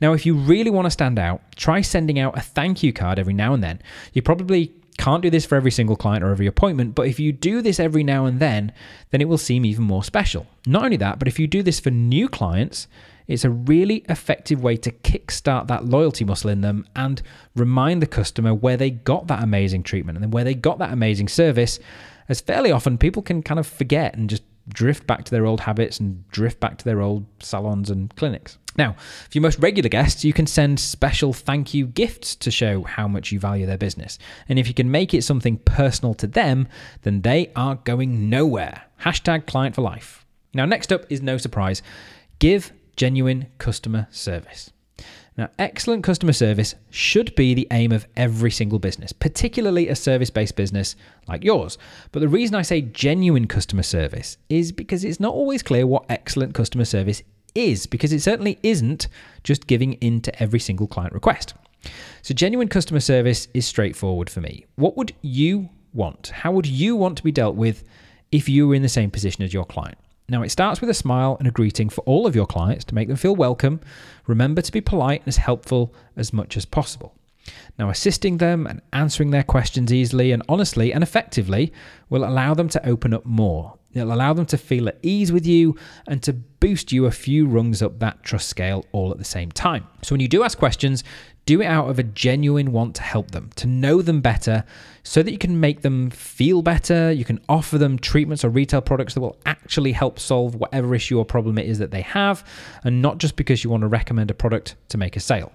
Now, 0.00 0.12
if 0.12 0.26
you 0.26 0.34
really 0.34 0.70
want 0.70 0.86
to 0.86 0.90
stand 0.90 1.18
out, 1.18 1.40
try 1.56 1.80
sending 1.80 2.18
out 2.18 2.36
a 2.36 2.40
thank 2.40 2.82
you 2.82 2.92
card 2.92 3.18
every 3.18 3.32
now 3.32 3.54
and 3.54 3.62
then. 3.62 3.80
You 4.12 4.22
probably 4.22 4.72
can't 4.98 5.22
do 5.22 5.30
this 5.30 5.46
for 5.46 5.56
every 5.56 5.70
single 5.70 5.96
client 5.96 6.22
or 6.22 6.30
every 6.30 6.46
appointment, 6.46 6.94
but 6.94 7.08
if 7.08 7.18
you 7.18 7.32
do 7.32 7.62
this 7.62 7.80
every 7.80 8.04
now 8.04 8.26
and 8.26 8.38
then, 8.40 8.72
then 9.10 9.20
it 9.20 9.28
will 9.28 9.38
seem 9.38 9.64
even 9.64 9.84
more 9.84 10.04
special. 10.04 10.46
Not 10.66 10.84
only 10.84 10.96
that, 10.98 11.18
but 11.18 11.28
if 11.28 11.38
you 11.38 11.46
do 11.46 11.62
this 11.62 11.80
for 11.80 11.90
new 11.90 12.28
clients, 12.28 12.86
it's 13.26 13.44
a 13.44 13.50
really 13.50 14.04
effective 14.08 14.62
way 14.62 14.76
to 14.78 14.90
kickstart 14.90 15.66
that 15.68 15.86
loyalty 15.86 16.24
muscle 16.24 16.50
in 16.50 16.60
them 16.60 16.86
and 16.94 17.22
remind 17.54 18.02
the 18.02 18.06
customer 18.06 18.54
where 18.54 18.76
they 18.76 18.90
got 18.90 19.26
that 19.28 19.42
amazing 19.42 19.82
treatment 19.82 20.16
and 20.16 20.22
then 20.22 20.30
where 20.30 20.44
they 20.44 20.54
got 20.54 20.78
that 20.78 20.92
amazing 20.92 21.28
service. 21.28 21.78
As 22.28 22.40
fairly 22.40 22.70
often 22.70 22.98
people 22.98 23.22
can 23.22 23.42
kind 23.42 23.60
of 23.60 23.66
forget 23.66 24.16
and 24.16 24.28
just 24.28 24.42
drift 24.68 25.06
back 25.06 25.24
to 25.24 25.30
their 25.30 25.46
old 25.46 25.60
habits 25.60 26.00
and 26.00 26.26
drift 26.28 26.60
back 26.60 26.78
to 26.78 26.84
their 26.84 27.00
old 27.00 27.26
salons 27.40 27.90
and 27.90 28.14
clinics. 28.16 28.58
Now, 28.76 28.92
for 28.92 29.30
your 29.32 29.42
most 29.42 29.58
regular 29.60 29.88
guests, 29.88 30.24
you 30.24 30.32
can 30.32 30.46
send 30.46 30.80
special 30.80 31.32
thank 31.32 31.74
you 31.74 31.86
gifts 31.86 32.34
to 32.36 32.50
show 32.50 32.82
how 32.82 33.06
much 33.06 33.30
you 33.30 33.38
value 33.38 33.66
their 33.66 33.78
business. 33.78 34.18
And 34.48 34.58
if 34.58 34.66
you 34.66 34.74
can 34.74 34.90
make 34.90 35.14
it 35.14 35.22
something 35.22 35.58
personal 35.58 36.14
to 36.14 36.26
them, 36.26 36.66
then 37.02 37.22
they 37.22 37.52
are 37.54 37.76
going 37.76 38.28
nowhere. 38.28 38.82
Hashtag 39.00 39.46
client 39.46 39.74
for 39.76 39.82
life. 39.82 40.26
Now, 40.54 40.64
next 40.64 40.92
up 40.92 41.04
is 41.08 41.22
no 41.22 41.36
surprise 41.36 41.82
give 42.40 42.72
genuine 42.96 43.46
customer 43.58 44.06
service. 44.10 44.70
Now, 45.36 45.50
excellent 45.58 46.04
customer 46.04 46.32
service 46.32 46.76
should 46.90 47.34
be 47.34 47.54
the 47.54 47.66
aim 47.72 47.90
of 47.90 48.06
every 48.16 48.52
single 48.52 48.78
business, 48.78 49.12
particularly 49.12 49.88
a 49.88 49.96
service 49.96 50.30
based 50.30 50.54
business 50.54 50.94
like 51.26 51.42
yours. 51.42 51.76
But 52.12 52.20
the 52.20 52.28
reason 52.28 52.54
I 52.54 52.62
say 52.62 52.82
genuine 52.82 53.48
customer 53.48 53.82
service 53.82 54.36
is 54.48 54.70
because 54.70 55.04
it's 55.04 55.18
not 55.18 55.34
always 55.34 55.62
clear 55.62 55.88
what 55.88 56.04
excellent 56.08 56.54
customer 56.54 56.84
service 56.84 57.22
is, 57.56 57.86
because 57.86 58.12
it 58.12 58.20
certainly 58.20 58.60
isn't 58.62 59.08
just 59.42 59.66
giving 59.66 59.94
in 59.94 60.20
to 60.20 60.42
every 60.42 60.60
single 60.60 60.86
client 60.86 61.12
request. 61.12 61.54
So, 62.22 62.32
genuine 62.32 62.68
customer 62.68 63.00
service 63.00 63.48
is 63.54 63.66
straightforward 63.66 64.30
for 64.30 64.40
me. 64.40 64.66
What 64.76 64.96
would 64.96 65.14
you 65.20 65.68
want? 65.92 66.28
How 66.28 66.52
would 66.52 66.66
you 66.66 66.94
want 66.94 67.16
to 67.18 67.24
be 67.24 67.32
dealt 67.32 67.56
with 67.56 67.82
if 68.30 68.48
you 68.48 68.68
were 68.68 68.74
in 68.74 68.82
the 68.82 68.88
same 68.88 69.10
position 69.10 69.42
as 69.42 69.52
your 69.52 69.64
client? 69.64 69.98
Now, 70.28 70.42
it 70.42 70.50
starts 70.50 70.80
with 70.80 70.88
a 70.88 70.94
smile 70.94 71.36
and 71.38 71.46
a 71.46 71.50
greeting 71.50 71.90
for 71.90 72.00
all 72.02 72.26
of 72.26 72.34
your 72.34 72.46
clients 72.46 72.84
to 72.86 72.94
make 72.94 73.08
them 73.08 73.16
feel 73.16 73.36
welcome. 73.36 73.80
Remember 74.26 74.62
to 74.62 74.72
be 74.72 74.80
polite 74.80 75.20
and 75.20 75.28
as 75.28 75.36
helpful 75.36 75.94
as 76.16 76.32
much 76.32 76.56
as 76.56 76.64
possible. 76.64 77.14
Now, 77.78 77.90
assisting 77.90 78.38
them 78.38 78.66
and 78.66 78.80
answering 78.94 79.30
their 79.30 79.42
questions 79.42 79.92
easily 79.92 80.32
and 80.32 80.42
honestly 80.48 80.94
and 80.94 81.02
effectively 81.02 81.74
will 82.08 82.24
allow 82.24 82.54
them 82.54 82.70
to 82.70 82.88
open 82.88 83.12
up 83.12 83.26
more. 83.26 83.74
It'll 83.92 84.14
allow 84.14 84.32
them 84.32 84.46
to 84.46 84.56
feel 84.56 84.88
at 84.88 84.98
ease 85.02 85.30
with 85.30 85.46
you 85.46 85.76
and 86.06 86.22
to 86.22 86.32
boost 86.32 86.90
you 86.90 87.04
a 87.04 87.10
few 87.10 87.46
rungs 87.46 87.82
up 87.82 87.98
that 87.98 88.22
trust 88.22 88.48
scale 88.48 88.86
all 88.92 89.12
at 89.12 89.18
the 89.18 89.24
same 89.24 89.52
time. 89.52 89.86
So, 90.02 90.14
when 90.14 90.20
you 90.20 90.28
do 90.28 90.42
ask 90.42 90.58
questions, 90.58 91.04
do 91.46 91.60
it 91.60 91.66
out 91.66 91.90
of 91.90 91.98
a 91.98 92.02
genuine 92.02 92.72
want 92.72 92.94
to 92.96 93.02
help 93.02 93.30
them, 93.30 93.50
to 93.56 93.66
know 93.66 94.02
them 94.02 94.20
better, 94.20 94.64
so 95.02 95.22
that 95.22 95.30
you 95.30 95.38
can 95.38 95.60
make 95.60 95.82
them 95.82 96.10
feel 96.10 96.62
better. 96.62 97.12
You 97.12 97.24
can 97.24 97.40
offer 97.48 97.76
them 97.76 97.98
treatments 97.98 98.44
or 98.44 98.48
retail 98.48 98.80
products 98.80 99.14
that 99.14 99.20
will 99.20 99.38
actually 99.44 99.92
help 99.92 100.18
solve 100.18 100.54
whatever 100.54 100.94
issue 100.94 101.18
or 101.18 101.24
problem 101.24 101.58
it 101.58 101.66
is 101.66 101.78
that 101.78 101.90
they 101.90 102.02
have, 102.02 102.46
and 102.84 103.02
not 103.02 103.18
just 103.18 103.36
because 103.36 103.62
you 103.62 103.70
want 103.70 103.82
to 103.82 103.88
recommend 103.88 104.30
a 104.30 104.34
product 104.34 104.76
to 104.88 104.98
make 104.98 105.16
a 105.16 105.20
sale. 105.20 105.52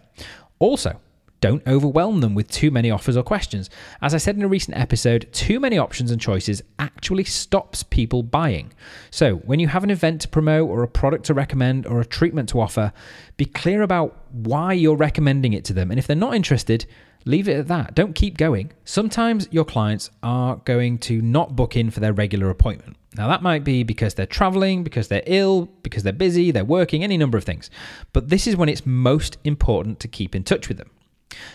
Also, 0.60 1.00
don't 1.42 1.66
overwhelm 1.68 2.22
them 2.22 2.36
with 2.36 2.50
too 2.50 2.72
many 2.72 2.92
offers 2.92 3.16
or 3.16 3.24
questions. 3.24 3.70
As 4.02 4.14
I 4.14 4.18
said 4.18 4.36
in 4.36 4.44
a 4.44 4.48
recent 4.48 4.78
episode, 4.78 5.28
too 5.32 5.60
many 5.60 5.78
options 5.78 6.12
and 6.12 6.20
choices 6.20 6.62
actually 6.78 7.24
stops 7.24 7.84
people 7.84 8.24
buying. 8.24 8.74
So, 9.10 9.36
when 9.38 9.60
you 9.60 9.68
have 9.68 9.84
an 9.84 9.90
event 9.90 10.22
to 10.22 10.28
promote, 10.28 10.70
or 10.70 10.84
a 10.84 10.88
product 10.88 11.26
to 11.26 11.34
recommend, 11.34 11.86
or 11.86 12.02
a 12.02 12.06
treatment 12.06 12.50
to 12.50 12.60
offer, 12.60 12.92
be 13.38 13.46
clear 13.46 13.82
about 13.82 14.18
why 14.32 14.74
you're 14.74 14.96
recommending 14.96 15.54
it 15.54 15.64
to 15.66 15.74
them. 15.74 15.92
And 15.92 16.00
if 16.00 16.08
they're 16.08 16.16
not 16.16 16.36
interested, 16.36 16.86
leave 17.26 17.48
it 17.48 17.58
at 17.58 17.68
that. 17.68 17.96
Don't 17.96 18.14
keep 18.14 18.38
going. 18.38 18.72
Sometimes 18.86 19.48
your 19.52 19.66
clients 19.66 20.10
are 20.24 20.58
going 20.66 20.98
to 21.00 21.22
not 21.22 21.56
book 21.56 21.76
in 21.76 21.90
for 21.90 22.00
their 22.00 22.14
regular 22.14 22.50
appointment. 22.50 22.98
Now, 23.16 23.28
that 23.28 23.42
might 23.42 23.64
be 23.64 23.84
because 23.84 24.14
they're 24.14 24.26
traveling, 24.26 24.84
because 24.84 25.08
they're 25.08 25.24
ill, 25.26 25.66
because 25.84 26.04
they're 26.04 26.14
busy, 26.14 26.52
they're 26.52 26.64
working, 26.64 27.04
any 27.04 27.18
number 27.18 27.38
of 27.38 27.44
things. 27.44 27.70
But 28.14 28.30
this 28.30 28.46
is 28.46 28.56
when 28.56 28.70
it's 28.70 28.86
most 28.86 29.38
important 29.44 30.00
to 30.02 30.08
keep 30.08 30.36
in 30.36 30.44
touch 30.44 30.68
with 30.68 30.78
them. 30.78 30.92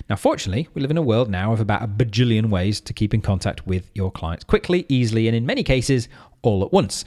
Now, 0.09 0.17
fortunately, 0.17 0.69
we 0.75 0.83
live 0.83 0.91
in 0.91 0.97
a 0.97 1.03
world 1.03 1.31
now 1.31 1.53
of 1.53 1.61
about 1.61 1.83
a 1.83 1.89
bajillion 1.89 2.51
ways 2.51 2.81
to 2.83 2.93
keep 2.93 3.15
in 3.15 3.21
contact 3.21 3.67
with 3.67 3.91
your 3.95 4.11
clients 4.11 4.45
quickly, 4.45 4.87
easily, 4.89 5.27
and 5.29 5.37
in 5.37 5.47
many 5.47 5.63
cases, 5.63 6.09
all 6.43 6.65
at 6.65 6.73
once. 6.73 7.05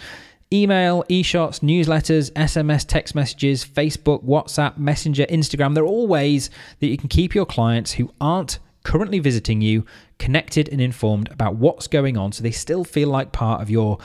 Email, 0.52 1.04
e 1.10 1.24
shots, 1.24 1.60
newsletters, 1.60 2.32
SMS, 2.32 2.86
text 2.86 3.16
messages, 3.16 3.66
Facebook, 3.66 4.24
WhatsApp, 4.24 4.78
Messenger, 4.78 5.26
Instagram, 5.26 5.76
they're 5.76 5.86
all 5.86 6.08
ways 6.08 6.50
that 6.80 6.88
you 6.88 6.98
can 6.98 7.10
keep 7.10 7.36
your 7.36 7.46
clients 7.46 7.94
who 7.94 8.12
aren't 8.22 8.60
currently 8.84 9.20
visiting 9.20 9.62
you 9.62 9.86
connected 10.20 10.70
and 10.70 10.82
informed 10.82 11.32
about 11.32 11.56
what's 11.56 11.88
going 11.88 12.18
on 12.18 12.32
so 12.32 12.44
they 12.44 12.52
still 12.52 12.84
feel 12.84 13.10
like 13.10 13.32
part 13.32 13.62
of 13.62 13.70
your 13.70 13.98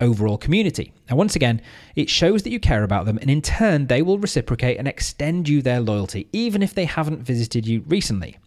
overall 0.00 0.38
community. 0.38 0.92
Now, 1.08 1.16
once 1.16 1.36
again, 1.36 1.60
it 1.94 2.08
shows 2.08 2.42
that 2.42 2.50
you 2.50 2.60
care 2.60 2.84
about 2.84 3.04
them, 3.04 3.18
and 3.18 3.30
in 3.30 3.42
turn, 3.42 3.86
they 3.86 4.02
will 4.02 4.18
reciprocate 4.18 4.78
and 4.78 4.88
extend 4.88 5.48
you 5.48 5.60
their 5.60 5.80
loyalty, 5.80 6.28
even 6.32 6.62
if 6.62 6.74
they 6.74 6.84
haven't 6.84 7.22
visited 7.22 7.66
you 7.66 7.82
recently. 7.86 8.38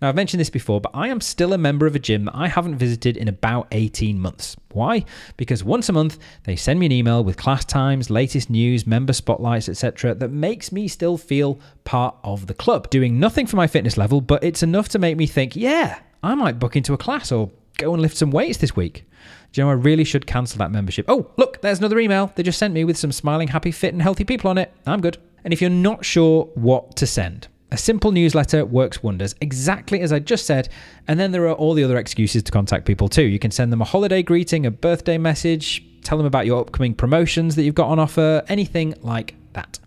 Now, 0.00 0.08
I've 0.08 0.16
mentioned 0.16 0.40
this 0.40 0.50
before, 0.50 0.80
but 0.80 0.90
I 0.94 1.08
am 1.08 1.20
still 1.20 1.52
a 1.52 1.58
member 1.58 1.86
of 1.86 1.94
a 1.96 1.98
gym 1.98 2.26
that 2.26 2.34
I 2.34 2.48
haven't 2.48 2.76
visited 2.76 3.16
in 3.16 3.28
about 3.28 3.68
18 3.72 4.18
months. 4.20 4.56
Why? 4.72 5.04
Because 5.36 5.64
once 5.64 5.88
a 5.88 5.92
month, 5.92 6.18
they 6.44 6.56
send 6.56 6.78
me 6.78 6.86
an 6.86 6.92
email 6.92 7.24
with 7.24 7.36
class 7.36 7.64
times, 7.64 8.10
latest 8.10 8.50
news, 8.50 8.86
member 8.86 9.12
spotlights, 9.12 9.68
etc., 9.68 10.14
that 10.14 10.30
makes 10.30 10.72
me 10.72 10.88
still 10.88 11.16
feel 11.16 11.58
part 11.84 12.16
of 12.22 12.46
the 12.46 12.54
club. 12.54 12.90
Doing 12.90 13.18
nothing 13.18 13.46
for 13.46 13.56
my 13.56 13.66
fitness 13.66 13.96
level, 13.96 14.20
but 14.20 14.44
it's 14.44 14.62
enough 14.62 14.88
to 14.90 14.98
make 14.98 15.16
me 15.16 15.26
think, 15.26 15.56
yeah, 15.56 16.00
I 16.22 16.34
might 16.34 16.58
book 16.58 16.76
into 16.76 16.94
a 16.94 16.98
class 16.98 17.30
or 17.30 17.50
go 17.76 17.92
and 17.92 18.02
lift 18.02 18.16
some 18.16 18.30
weights 18.30 18.58
this 18.58 18.74
week. 18.74 19.04
Do 19.52 19.60
you 19.60 19.64
know, 19.64 19.70
I 19.70 19.74
really 19.74 20.04
should 20.04 20.26
cancel 20.26 20.58
that 20.58 20.70
membership. 20.70 21.06
Oh, 21.08 21.30
look, 21.36 21.60
there's 21.62 21.78
another 21.78 21.98
email 21.98 22.32
they 22.34 22.42
just 22.42 22.58
sent 22.58 22.74
me 22.74 22.84
with 22.84 22.98
some 22.98 23.12
smiling, 23.12 23.48
happy, 23.48 23.70
fit, 23.70 23.92
and 23.92 24.02
healthy 24.02 24.24
people 24.24 24.50
on 24.50 24.58
it. 24.58 24.72
I'm 24.86 25.00
good. 25.00 25.18
And 25.44 25.52
if 25.52 25.60
you're 25.60 25.70
not 25.70 26.04
sure 26.04 26.44
what 26.54 26.96
to 26.96 27.06
send, 27.06 27.48
a 27.70 27.76
simple 27.76 28.12
newsletter 28.12 28.64
works 28.64 29.02
wonders, 29.02 29.34
exactly 29.40 30.00
as 30.00 30.12
I 30.12 30.18
just 30.18 30.44
said. 30.46 30.68
And 31.06 31.18
then 31.18 31.32
there 31.32 31.46
are 31.46 31.54
all 31.54 31.74
the 31.74 31.84
other 31.84 31.98
excuses 31.98 32.42
to 32.42 32.52
contact 32.52 32.84
people 32.84 33.08
too. 33.08 33.22
You 33.22 33.38
can 33.38 33.50
send 33.50 33.72
them 33.72 33.80
a 33.80 33.84
holiday 33.84 34.22
greeting, 34.22 34.66
a 34.66 34.70
birthday 34.70 35.18
message, 35.18 35.84
tell 36.02 36.18
them 36.18 36.26
about 36.26 36.46
your 36.46 36.60
upcoming 36.60 36.94
promotions 36.94 37.54
that 37.56 37.62
you've 37.62 37.74
got 37.74 37.88
on 37.88 37.98
offer, 37.98 38.42
anything 38.48 38.94
like 39.02 39.34
that. 39.52 39.78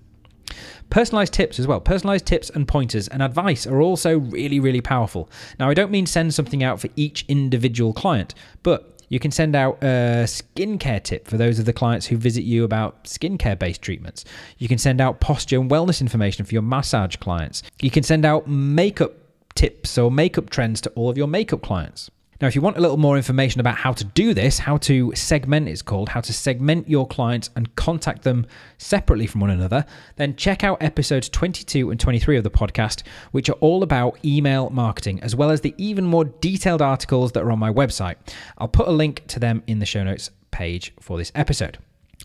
Personalized 0.91 1.33
tips 1.33 1.57
as 1.57 1.65
well. 1.65 1.79
Personalized 1.79 2.25
tips 2.25 2.49
and 2.51 2.67
pointers 2.67 3.07
and 3.07 3.23
advice 3.23 3.65
are 3.65 3.81
also 3.81 4.19
really, 4.19 4.59
really 4.59 4.81
powerful. 4.81 5.29
Now, 5.57 5.69
I 5.69 5.73
don't 5.73 5.89
mean 5.89 6.05
send 6.05 6.33
something 6.33 6.63
out 6.63 6.79
for 6.79 6.89
each 6.95 7.25
individual 7.27 7.93
client, 7.93 8.35
but 8.61 8.99
you 9.07 9.19
can 9.19 9.31
send 9.31 9.55
out 9.55 9.77
a 9.81 10.25
skincare 10.25 11.01
tip 11.01 11.27
for 11.27 11.37
those 11.37 11.59
of 11.59 11.65
the 11.65 11.73
clients 11.73 12.07
who 12.07 12.17
visit 12.17 12.43
you 12.43 12.63
about 12.63 13.05
skincare 13.05 13.57
based 13.57 13.81
treatments. 13.81 14.25
You 14.57 14.67
can 14.67 14.77
send 14.77 15.01
out 15.01 15.19
posture 15.19 15.59
and 15.59 15.71
wellness 15.71 16.01
information 16.01 16.45
for 16.45 16.53
your 16.53 16.61
massage 16.61 17.15
clients. 17.15 17.63
You 17.81 17.89
can 17.89 18.03
send 18.03 18.25
out 18.25 18.47
makeup 18.47 19.13
tips 19.55 19.97
or 19.97 20.11
makeup 20.11 20.49
trends 20.49 20.81
to 20.81 20.89
all 20.91 21.09
of 21.09 21.17
your 21.17 21.27
makeup 21.27 21.61
clients. 21.61 22.11
Now, 22.41 22.47
if 22.47 22.55
you 22.55 22.61
want 22.61 22.77
a 22.77 22.81
little 22.81 22.97
more 22.97 23.17
information 23.17 23.61
about 23.61 23.75
how 23.75 23.93
to 23.93 24.03
do 24.03 24.33
this, 24.33 24.57
how 24.57 24.77
to 24.77 25.13
segment 25.13 25.69
it's 25.69 25.83
called, 25.83 26.09
how 26.09 26.21
to 26.21 26.33
segment 26.33 26.89
your 26.89 27.05
clients 27.05 27.51
and 27.55 27.73
contact 27.75 28.23
them 28.23 28.47
separately 28.79 29.27
from 29.27 29.41
one 29.41 29.51
another, 29.51 29.85
then 30.15 30.35
check 30.35 30.63
out 30.63 30.81
episodes 30.81 31.29
22 31.29 31.91
and 31.91 31.99
23 31.99 32.37
of 32.37 32.43
the 32.43 32.49
podcast, 32.49 33.03
which 33.29 33.47
are 33.47 33.57
all 33.59 33.83
about 33.83 34.17
email 34.25 34.71
marketing, 34.71 35.21
as 35.21 35.35
well 35.35 35.51
as 35.51 35.61
the 35.61 35.75
even 35.77 36.03
more 36.03 36.25
detailed 36.25 36.81
articles 36.81 37.31
that 37.33 37.43
are 37.43 37.51
on 37.51 37.59
my 37.59 37.71
website. 37.71 38.15
I'll 38.57 38.67
put 38.67 38.87
a 38.87 38.91
link 38.91 39.27
to 39.27 39.39
them 39.39 39.61
in 39.67 39.77
the 39.77 39.85
show 39.85 40.03
notes 40.03 40.31
page 40.49 40.93
for 40.99 41.19
this 41.19 41.31
episode. 41.35 41.77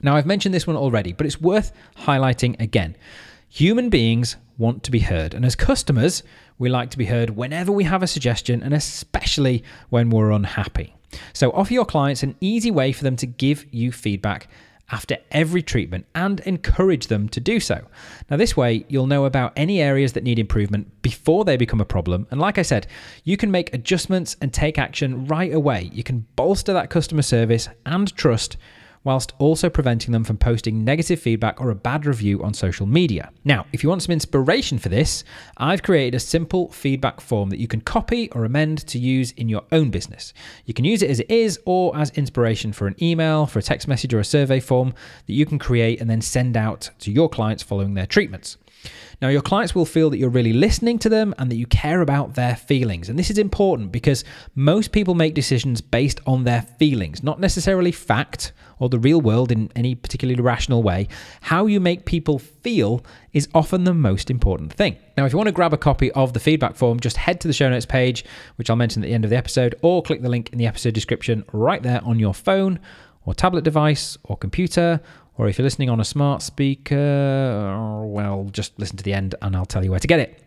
Now, 0.03 0.17
I've 0.17 0.27
mentioned 0.27 0.55
this 0.55 0.67
one 0.67 0.77
already, 0.77 1.13
but 1.13 1.27
it's 1.27 1.41
worth 1.43 1.73
highlighting 1.95 2.59
again. 2.59 2.97
Human 3.49 3.89
beings 3.91 4.37
want 4.59 4.83
to 4.83 4.91
be 4.91 5.01
heard, 5.01 5.35
and 5.35 5.45
as 5.45 5.55
customers, 5.55 6.23
we 6.59 6.69
like 6.69 6.91
to 6.91 6.99
be 6.99 7.07
heard 7.07 7.31
whenever 7.31 7.71
we 7.71 7.85
have 7.85 8.03
a 8.03 8.07
suggestion 8.07 8.63
and 8.63 8.75
especially 8.75 9.63
when 9.91 10.11
we're 10.11 10.31
unhappy. 10.31 10.95
So, 11.33 11.51
offer 11.53 11.73
your 11.73 11.85
clients 11.85 12.23
an 12.23 12.37
easy 12.41 12.71
way 12.71 12.93
for 12.93 13.05
them 13.05 13.17
to 13.17 13.27
give 13.27 13.65
you 13.73 13.93
feedback 13.93 14.49
after 14.91 15.17
every 15.33 15.63
treatment 15.63 16.07
and 16.15 16.41
encourage 16.41 17.09
them 17.09 17.29
to 17.29 17.41
do 17.41 17.59
so. 17.59 17.85
Now, 18.31 18.37
this 18.37 18.57
way, 18.57 18.85
you'll 18.89 19.07
know 19.07 19.25
about 19.25 19.53
any 19.57 19.81
areas 19.81 20.13
that 20.13 20.23
need 20.23 20.39
improvement 20.39 21.03
before 21.03 21.45
they 21.45 21.57
become 21.57 21.81
a 21.81 21.85
problem. 21.85 22.27
And 22.31 22.41
like 22.41 22.59
I 22.59 22.63
said, 22.63 22.87
you 23.25 23.37
can 23.37 23.51
make 23.51 23.75
adjustments 23.75 24.37
and 24.41 24.53
take 24.53 24.79
action 24.79 25.27
right 25.27 25.53
away. 25.53 25.91
You 25.93 26.05
can 26.05 26.27
bolster 26.37 26.73
that 26.73 26.91
customer 26.91 27.23
service 27.23 27.69
and 27.85 28.15
trust 28.17 28.57
whilst 29.07 29.33
also 29.39 29.71
preventing 29.71 30.11
them 30.11 30.25
from 30.25 30.37
posting 30.37 30.85
negative 30.85 31.21
feedback 31.21 31.61
or 31.61 31.71
a 31.71 31.77
bad 31.77 32.05
review 32.05 32.43
on 32.43 32.53
social 32.53 32.87
media. 32.87 33.31
Now, 33.45 33.65
if 33.73 33.85
you 33.85 33.89
want 33.89 34.03
some 34.03 34.13
inspiration 34.13 34.79
for 34.79 34.89
this, 34.89 35.23
I've 35.57 35.85
created 35.85 36.17
a 36.17 36.21
simple 36.21 36.73
feedback 36.73 37.21
form 37.21 37.51
that 37.51 37.61
you 37.61 37.69
can 37.69 37.81
copy 37.81 38.29
or 38.33 38.45
amend 38.45 38.85
to 38.89 38.99
use 38.99 39.31
in 39.31 39.49
your 39.49 39.63
own 39.71 39.91
business. 39.91 40.35
You 40.65 40.75
can 40.75 40.85
use 40.85 41.03
it 41.03 41.11
as 41.11 41.21
it 41.21 41.31
is 41.31 41.61
or 41.65 41.97
as 41.97 42.11
inspiration 42.11 42.73
for 42.73 42.89
an 42.89 42.97
email, 43.01 43.47
for 43.47 43.61
a 43.61 43.63
text 43.63 43.87
message, 43.87 44.13
or 44.13 44.19
a 44.19 44.25
survey 44.25 44.59
form 44.59 44.93
that 45.27 45.35
you 45.35 45.47
can 45.47 45.61
create 45.61 46.01
and 46.01 46.11
then 46.11 46.21
send 46.21 46.57
out 46.57 46.91
to 46.99 47.13
your 47.13 47.29
clients 47.29 47.63
following 47.63 47.95
their 47.95 48.07
treatments. 48.07 48.59
Now, 49.23 49.29
your 49.29 49.43
clients 49.43 49.75
will 49.75 49.87
feel 49.87 50.11
that 50.11 50.19
you're 50.19 50.29
really 50.29 50.53
listening 50.53 50.99
to 51.01 51.09
them 51.09 51.35
and 51.39 51.51
that 51.51 51.57
you 51.57 51.67
care 51.67 52.01
about 52.01 52.35
their 52.35 52.57
feelings. 52.57 53.09
And 53.09 53.19
this 53.19 53.31
is 53.31 53.39
important 53.39 53.93
because 53.93 54.25
most 54.55 54.93
people 54.93 55.15
make 55.15 55.35
decisions 55.35 55.81
based 55.81 56.21
on 56.27 56.45
their 56.45 56.63
feelings, 56.63 57.23
not 57.23 57.41
necessarily 57.41 57.93
fact 57.93 58.53
or 58.79 58.89
the 58.89 58.99
real 58.99 59.21
world 59.21 59.51
in 59.51 59.71
any 59.75 59.95
particularly 59.95 60.41
rational 60.41 60.83
way. 60.83 61.09
How 61.41 61.67
you 61.67 61.81
make 61.81 62.05
people 62.05 62.39
feel 62.39 63.05
is 63.33 63.49
often 63.55 63.85
the 63.85 63.95
most 63.95 64.31
important 64.31 64.73
thing. 64.73 64.97
Now, 65.17 65.25
if 65.25 65.33
you 65.33 65.39
want 65.39 65.49
to 65.49 65.53
grab 65.53 65.73
a 65.73 65.79
copy 65.79 66.13
of 66.13 66.33
the 66.33 66.41
feedback 66.41 66.77
form, 66.77 67.01
just 67.01 67.17
head 67.17 67.41
to 67.41 67.49
the 67.49 67.55
show 67.55 67.71
notes 67.71 67.87
page, 67.87 68.25
which 68.57 68.69
I'll 68.69 68.77
mention 68.77 69.03
at 69.03 69.07
the 69.07 69.15
end 69.15 69.25
of 69.25 69.31
the 69.31 69.37
episode, 69.37 69.75
or 69.83 70.03
click 70.03 70.23
the 70.23 70.29
link 70.29 70.51
in 70.53 70.59
the 70.59 70.67
episode 70.67 70.95
description 70.95 71.45
right 71.53 71.83
there 71.83 72.03
on 72.05 72.19
your 72.19 72.35
phone 72.35 72.79
or 73.25 73.35
tablet 73.35 73.65
device 73.65 74.17
or 74.25 74.37
computer 74.37 75.01
or 75.39 75.49
if 75.49 75.59
you're 75.59 75.65
listening 75.65 75.91
on 75.91 76.01
a 76.01 76.05
smart 76.05 76.43
speaker, 76.43 78.05
well, 78.07 78.49
just 78.53 78.79
listen 78.79 78.97
to 78.97 79.05
the 79.05 79.13
end 79.13 79.35
and 79.43 79.55
I'll 79.55 79.67
tell 79.67 79.85
you 79.85 79.91
where 79.91 80.01
to 80.01 80.07
get 80.07 80.21
it. 80.21 80.43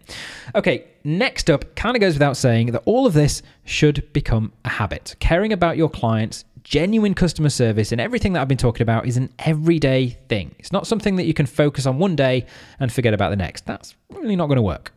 Okay, 0.55 0.85
next 1.03 1.49
up, 1.49 1.75
kind 1.75 1.95
of 1.95 2.01
goes 2.01 2.13
without 2.13 2.37
saying 2.37 2.71
that 2.71 2.81
all 2.85 3.05
of 3.05 3.13
this 3.13 3.41
should 3.65 4.11
become 4.13 4.51
a 4.65 4.69
habit. 4.69 5.15
Caring 5.19 5.53
about 5.53 5.77
your 5.77 5.89
clients, 5.89 6.43
genuine 6.63 7.13
customer 7.13 7.49
service, 7.49 7.91
and 7.91 8.01
everything 8.01 8.33
that 8.33 8.41
I've 8.41 8.47
been 8.47 8.57
talking 8.57 8.81
about 8.81 9.05
is 9.05 9.17
an 9.17 9.31
everyday 9.39 10.17
thing. 10.27 10.55
It's 10.57 10.71
not 10.71 10.87
something 10.87 11.17
that 11.17 11.25
you 11.25 11.33
can 11.33 11.45
focus 11.45 11.85
on 11.85 11.99
one 11.99 12.15
day 12.15 12.47
and 12.79 12.91
forget 12.91 13.13
about 13.13 13.29
the 13.29 13.35
next. 13.35 13.65
That's 13.65 13.95
really 14.09 14.35
not 14.35 14.47
going 14.47 14.57
to 14.57 14.63
work. 14.63 14.91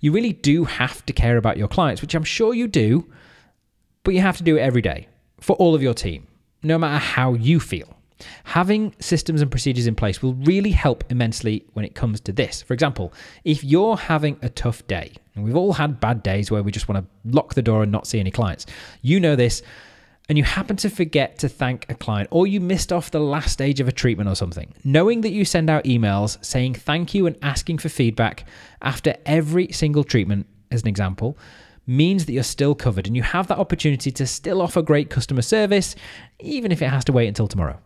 You 0.00 0.10
really 0.10 0.32
do 0.32 0.64
have 0.64 1.06
to 1.06 1.12
care 1.12 1.36
about 1.36 1.56
your 1.56 1.68
clients, 1.68 2.02
which 2.02 2.16
I'm 2.16 2.24
sure 2.24 2.54
you 2.54 2.66
do, 2.66 3.08
but 4.02 4.14
you 4.14 4.20
have 4.20 4.36
to 4.38 4.42
do 4.42 4.56
it 4.56 4.60
every 4.60 4.82
day 4.82 5.06
for 5.40 5.54
all 5.56 5.76
of 5.76 5.82
your 5.82 5.94
team, 5.94 6.26
no 6.64 6.76
matter 6.76 6.98
how 6.98 7.34
you 7.34 7.60
feel. 7.60 7.96
Having 8.44 8.94
systems 8.98 9.42
and 9.42 9.50
procedures 9.50 9.86
in 9.86 9.94
place 9.94 10.22
will 10.22 10.34
really 10.34 10.70
help 10.70 11.04
immensely 11.10 11.64
when 11.72 11.84
it 11.84 11.94
comes 11.94 12.20
to 12.20 12.32
this. 12.32 12.62
For 12.62 12.74
example, 12.74 13.12
if 13.44 13.64
you're 13.64 13.96
having 13.96 14.38
a 14.42 14.48
tough 14.48 14.86
day, 14.86 15.12
and 15.34 15.44
we've 15.44 15.56
all 15.56 15.72
had 15.72 16.00
bad 16.00 16.22
days 16.22 16.50
where 16.50 16.62
we 16.62 16.72
just 16.72 16.88
want 16.88 17.04
to 17.04 17.34
lock 17.36 17.54
the 17.54 17.62
door 17.62 17.82
and 17.82 17.90
not 17.90 18.06
see 18.06 18.20
any 18.20 18.30
clients, 18.30 18.66
you 19.00 19.18
know 19.18 19.36
this, 19.36 19.62
and 20.28 20.38
you 20.38 20.44
happen 20.44 20.76
to 20.76 20.88
forget 20.88 21.38
to 21.38 21.48
thank 21.48 21.84
a 21.88 21.94
client, 21.94 22.28
or 22.30 22.46
you 22.46 22.60
missed 22.60 22.92
off 22.92 23.10
the 23.10 23.20
last 23.20 23.52
stage 23.52 23.80
of 23.80 23.88
a 23.88 23.92
treatment 23.92 24.30
or 24.30 24.34
something, 24.34 24.72
knowing 24.84 25.22
that 25.22 25.32
you 25.32 25.44
send 25.44 25.68
out 25.68 25.84
emails 25.84 26.42
saying 26.44 26.74
thank 26.74 27.12
you 27.12 27.26
and 27.26 27.36
asking 27.42 27.78
for 27.78 27.88
feedback 27.88 28.46
after 28.80 29.14
every 29.26 29.70
single 29.72 30.04
treatment, 30.04 30.46
as 30.70 30.82
an 30.82 30.88
example, 30.88 31.36
means 31.86 32.26
that 32.26 32.32
you're 32.32 32.44
still 32.44 32.74
covered 32.74 33.06
and 33.06 33.16
you 33.16 33.22
have 33.22 33.48
that 33.48 33.58
opportunity 33.58 34.12
to 34.12 34.26
still 34.26 34.62
offer 34.62 34.80
great 34.80 35.10
customer 35.10 35.42
service, 35.42 35.96
even 36.38 36.70
if 36.70 36.80
it 36.80 36.88
has 36.88 37.04
to 37.04 37.12
wait 37.12 37.26
until 37.26 37.48
tomorrow. 37.48 37.78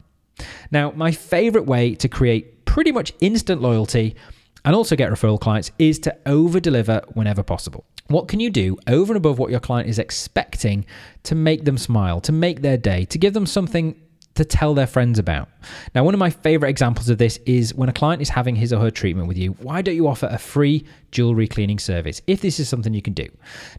Now, 0.70 0.92
my 0.92 1.12
favorite 1.12 1.66
way 1.66 1.94
to 1.96 2.08
create 2.08 2.64
pretty 2.64 2.92
much 2.92 3.12
instant 3.20 3.62
loyalty 3.62 4.16
and 4.64 4.74
also 4.74 4.96
get 4.96 5.10
referral 5.10 5.40
clients 5.40 5.70
is 5.78 5.98
to 6.00 6.16
over 6.26 6.60
deliver 6.60 7.02
whenever 7.14 7.42
possible. 7.42 7.84
What 8.08 8.28
can 8.28 8.40
you 8.40 8.50
do 8.50 8.76
over 8.86 9.12
and 9.12 9.16
above 9.16 9.38
what 9.38 9.50
your 9.50 9.60
client 9.60 9.88
is 9.88 9.98
expecting 9.98 10.86
to 11.24 11.34
make 11.34 11.64
them 11.64 11.78
smile, 11.78 12.20
to 12.22 12.32
make 12.32 12.62
their 12.62 12.76
day, 12.76 13.04
to 13.06 13.18
give 13.18 13.32
them 13.32 13.46
something 13.46 14.00
to 14.36 14.44
tell 14.44 14.74
their 14.74 14.86
friends 14.86 15.18
about. 15.18 15.48
Now, 15.94 16.04
one 16.04 16.14
of 16.14 16.20
my 16.20 16.30
favorite 16.30 16.68
examples 16.68 17.08
of 17.08 17.18
this 17.18 17.38
is 17.46 17.74
when 17.74 17.88
a 17.88 17.92
client 17.92 18.22
is 18.22 18.28
having 18.28 18.56
his 18.56 18.72
or 18.72 18.80
her 18.80 18.90
treatment 18.90 19.28
with 19.28 19.36
you, 19.36 19.52
why 19.60 19.82
don't 19.82 19.96
you 19.96 20.06
offer 20.06 20.28
a 20.30 20.38
free 20.38 20.84
jewelry 21.10 21.48
cleaning 21.48 21.78
service 21.78 22.22
if 22.26 22.40
this 22.40 22.60
is 22.60 22.68
something 22.68 22.94
you 22.94 23.02
can 23.02 23.14
do? 23.14 23.28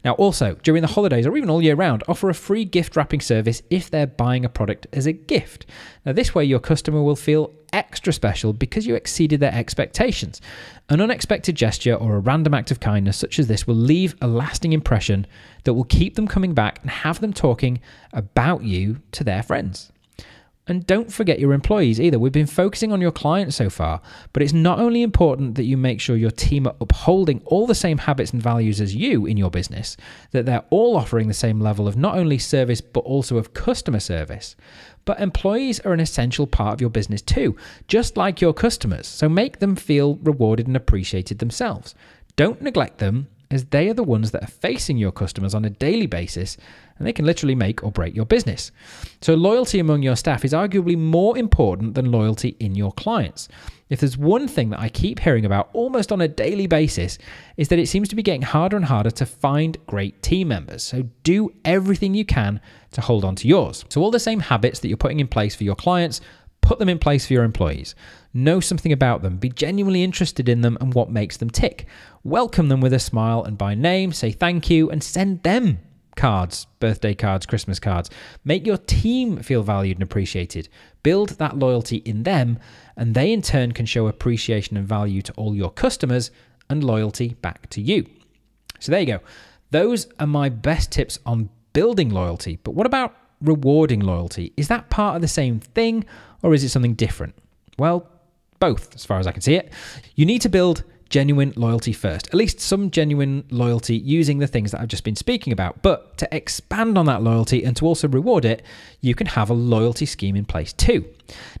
Now, 0.04 0.12
also, 0.14 0.54
during 0.62 0.82
the 0.82 0.88
holidays 0.88 1.26
or 1.26 1.36
even 1.36 1.50
all 1.50 1.62
year 1.62 1.74
round, 1.74 2.02
offer 2.08 2.28
a 2.28 2.34
free 2.34 2.64
gift 2.64 2.96
wrapping 2.96 3.20
service 3.20 3.62
if 3.70 3.90
they're 3.90 4.06
buying 4.06 4.44
a 4.44 4.48
product 4.48 4.86
as 4.92 5.06
a 5.06 5.12
gift. 5.12 5.66
Now, 6.04 6.12
this 6.12 6.34
way, 6.34 6.44
your 6.44 6.60
customer 6.60 7.02
will 7.02 7.16
feel 7.16 7.52
extra 7.72 8.12
special 8.12 8.52
because 8.52 8.86
you 8.86 8.94
exceeded 8.94 9.40
their 9.40 9.54
expectations. 9.54 10.40
An 10.88 11.00
unexpected 11.00 11.54
gesture 11.54 11.94
or 11.94 12.16
a 12.16 12.20
random 12.20 12.54
act 12.54 12.70
of 12.70 12.80
kindness 12.80 13.16
such 13.16 13.38
as 13.38 13.46
this 13.46 13.66
will 13.66 13.74
leave 13.74 14.14
a 14.20 14.26
lasting 14.26 14.72
impression 14.72 15.26
that 15.64 15.74
will 15.74 15.84
keep 15.84 16.14
them 16.14 16.26
coming 16.26 16.54
back 16.54 16.80
and 16.80 16.90
have 16.90 17.20
them 17.20 17.32
talking 17.32 17.80
about 18.12 18.62
you 18.62 19.00
to 19.12 19.24
their 19.24 19.42
friends. 19.42 19.92
And 20.68 20.86
don't 20.86 21.10
forget 21.10 21.40
your 21.40 21.54
employees 21.54 21.98
either. 21.98 22.18
We've 22.18 22.30
been 22.30 22.46
focusing 22.46 22.92
on 22.92 23.00
your 23.00 23.10
clients 23.10 23.56
so 23.56 23.70
far, 23.70 24.02
but 24.34 24.42
it's 24.42 24.52
not 24.52 24.78
only 24.78 25.02
important 25.02 25.54
that 25.54 25.64
you 25.64 25.78
make 25.78 25.98
sure 25.98 26.14
your 26.14 26.30
team 26.30 26.66
are 26.66 26.76
upholding 26.80 27.40
all 27.46 27.66
the 27.66 27.74
same 27.74 27.96
habits 27.96 28.32
and 28.32 28.42
values 28.42 28.78
as 28.78 28.94
you 28.94 29.24
in 29.24 29.38
your 29.38 29.50
business, 29.50 29.96
that 30.32 30.44
they're 30.44 30.64
all 30.68 30.94
offering 30.94 31.26
the 31.26 31.34
same 31.34 31.58
level 31.58 31.88
of 31.88 31.96
not 31.96 32.18
only 32.18 32.36
service 32.36 32.82
but 32.82 33.00
also 33.00 33.38
of 33.38 33.54
customer 33.54 33.98
service. 33.98 34.56
But 35.06 35.20
employees 35.20 35.80
are 35.80 35.94
an 35.94 36.00
essential 36.00 36.46
part 36.46 36.74
of 36.74 36.82
your 36.82 36.90
business 36.90 37.22
too, 37.22 37.56
just 37.86 38.18
like 38.18 38.42
your 38.42 38.52
customers. 38.52 39.06
So 39.06 39.26
make 39.26 39.60
them 39.60 39.74
feel 39.74 40.16
rewarded 40.16 40.66
and 40.66 40.76
appreciated 40.76 41.38
themselves. 41.38 41.94
Don't 42.36 42.60
neglect 42.60 42.98
them 42.98 43.28
as 43.50 43.64
they 43.66 43.88
are 43.88 43.94
the 43.94 44.02
ones 44.02 44.30
that 44.30 44.42
are 44.42 44.48
facing 44.48 44.98
your 44.98 45.12
customers 45.12 45.54
on 45.54 45.64
a 45.64 45.70
daily 45.70 46.06
basis 46.06 46.56
and 46.98 47.06
they 47.06 47.12
can 47.12 47.24
literally 47.24 47.54
make 47.54 47.82
or 47.82 47.90
break 47.90 48.14
your 48.14 48.26
business. 48.26 48.70
So, 49.20 49.34
loyalty 49.34 49.78
among 49.78 50.02
your 50.02 50.16
staff 50.16 50.44
is 50.44 50.52
arguably 50.52 50.98
more 50.98 51.38
important 51.38 51.94
than 51.94 52.10
loyalty 52.10 52.56
in 52.60 52.74
your 52.74 52.92
clients. 52.92 53.48
If 53.88 54.00
there's 54.00 54.18
one 54.18 54.48
thing 54.48 54.70
that 54.70 54.80
I 54.80 54.90
keep 54.90 55.20
hearing 55.20 55.46
about 55.46 55.70
almost 55.72 56.12
on 56.12 56.20
a 56.20 56.28
daily 56.28 56.66
basis, 56.66 57.16
is 57.56 57.68
that 57.68 57.78
it 57.78 57.88
seems 57.88 58.08
to 58.08 58.16
be 58.16 58.22
getting 58.22 58.42
harder 58.42 58.76
and 58.76 58.84
harder 58.84 59.10
to 59.12 59.24
find 59.24 59.78
great 59.86 60.22
team 60.22 60.48
members. 60.48 60.82
So, 60.82 61.04
do 61.22 61.52
everything 61.64 62.14
you 62.14 62.24
can 62.24 62.60
to 62.92 63.00
hold 63.00 63.24
on 63.24 63.36
to 63.36 63.48
yours. 63.48 63.84
So, 63.88 64.02
all 64.02 64.10
the 64.10 64.20
same 64.20 64.40
habits 64.40 64.80
that 64.80 64.88
you're 64.88 64.96
putting 64.96 65.20
in 65.20 65.28
place 65.28 65.54
for 65.54 65.64
your 65.64 65.76
clients, 65.76 66.20
put 66.60 66.78
them 66.78 66.88
in 66.88 66.98
place 66.98 67.26
for 67.26 67.32
your 67.32 67.44
employees. 67.44 67.94
Know 68.34 68.60
something 68.60 68.92
about 68.92 69.22
them, 69.22 69.38
be 69.38 69.48
genuinely 69.48 70.02
interested 70.02 70.48
in 70.48 70.60
them 70.60 70.76
and 70.80 70.94
what 70.94 71.10
makes 71.10 71.38
them 71.38 71.50
tick. 71.50 71.86
Welcome 72.24 72.68
them 72.68 72.80
with 72.80 72.92
a 72.92 72.98
smile 72.98 73.42
and 73.42 73.56
by 73.56 73.74
name, 73.74 74.12
say 74.12 74.30
thank 74.30 74.68
you, 74.68 74.90
and 74.90 75.02
send 75.02 75.42
them 75.42 75.78
cards, 76.18 76.66
birthday 76.80 77.14
cards, 77.14 77.46
Christmas 77.46 77.78
cards. 77.78 78.10
Make 78.44 78.66
your 78.66 78.76
team 78.76 79.38
feel 79.38 79.62
valued 79.62 79.96
and 79.96 80.02
appreciated. 80.02 80.68
Build 81.02 81.30
that 81.30 81.58
loyalty 81.58 81.98
in 81.98 82.24
them, 82.24 82.58
and 82.96 83.14
they 83.14 83.32
in 83.32 83.40
turn 83.40 83.72
can 83.72 83.86
show 83.86 84.08
appreciation 84.08 84.76
and 84.76 84.86
value 84.86 85.22
to 85.22 85.32
all 85.34 85.54
your 85.54 85.70
customers 85.70 86.30
and 86.68 86.84
loyalty 86.84 87.34
back 87.40 87.70
to 87.70 87.80
you. 87.80 88.04
So 88.80 88.92
there 88.92 89.00
you 89.00 89.06
go. 89.06 89.20
Those 89.70 90.08
are 90.18 90.26
my 90.26 90.48
best 90.48 90.92
tips 90.92 91.18
on 91.24 91.50
building 91.72 92.10
loyalty. 92.10 92.58
But 92.62 92.74
what 92.74 92.86
about 92.86 93.14
rewarding 93.40 94.00
loyalty? 94.00 94.52
Is 94.56 94.68
that 94.68 94.90
part 94.90 95.16
of 95.16 95.22
the 95.22 95.28
same 95.28 95.60
thing 95.60 96.04
or 96.42 96.54
is 96.54 96.64
it 96.64 96.70
something 96.70 96.94
different? 96.94 97.34
Well, 97.78 98.10
both, 98.58 98.94
as 98.94 99.04
far 99.04 99.18
as 99.18 99.26
I 99.26 99.32
can 99.32 99.42
see 99.42 99.54
it. 99.54 99.72
You 100.14 100.26
need 100.26 100.42
to 100.42 100.48
build 100.48 100.84
genuine 101.08 101.52
loyalty 101.56 101.92
first, 101.92 102.28
at 102.28 102.34
least 102.34 102.60
some 102.60 102.90
genuine 102.90 103.44
loyalty 103.50 103.96
using 103.96 104.38
the 104.38 104.46
things 104.46 104.72
that 104.72 104.80
I've 104.80 104.88
just 104.88 105.04
been 105.04 105.16
speaking 105.16 105.52
about. 105.52 105.82
But 105.82 106.18
to 106.18 106.28
expand 106.34 106.98
on 106.98 107.06
that 107.06 107.22
loyalty 107.22 107.64
and 107.64 107.76
to 107.76 107.86
also 107.86 108.08
reward 108.08 108.44
it, 108.44 108.62
you 109.00 109.14
can 109.14 109.26
have 109.26 109.50
a 109.50 109.54
loyalty 109.54 110.06
scheme 110.06 110.36
in 110.36 110.44
place 110.44 110.72
too. 110.72 111.06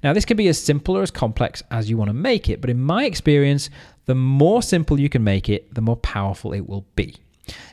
Now, 0.02 0.12
this 0.12 0.24
can 0.24 0.36
be 0.36 0.48
as 0.48 0.62
simple 0.62 0.96
or 0.96 1.02
as 1.02 1.10
complex 1.10 1.62
as 1.70 1.88
you 1.88 1.96
want 1.96 2.08
to 2.08 2.14
make 2.14 2.48
it, 2.48 2.60
but 2.60 2.70
in 2.70 2.80
my 2.80 3.04
experience, 3.04 3.70
the 4.06 4.14
more 4.14 4.62
simple 4.62 5.00
you 5.00 5.08
can 5.08 5.24
make 5.24 5.48
it, 5.48 5.74
the 5.74 5.80
more 5.80 5.96
powerful 5.96 6.52
it 6.52 6.68
will 6.68 6.86
be. 6.94 7.16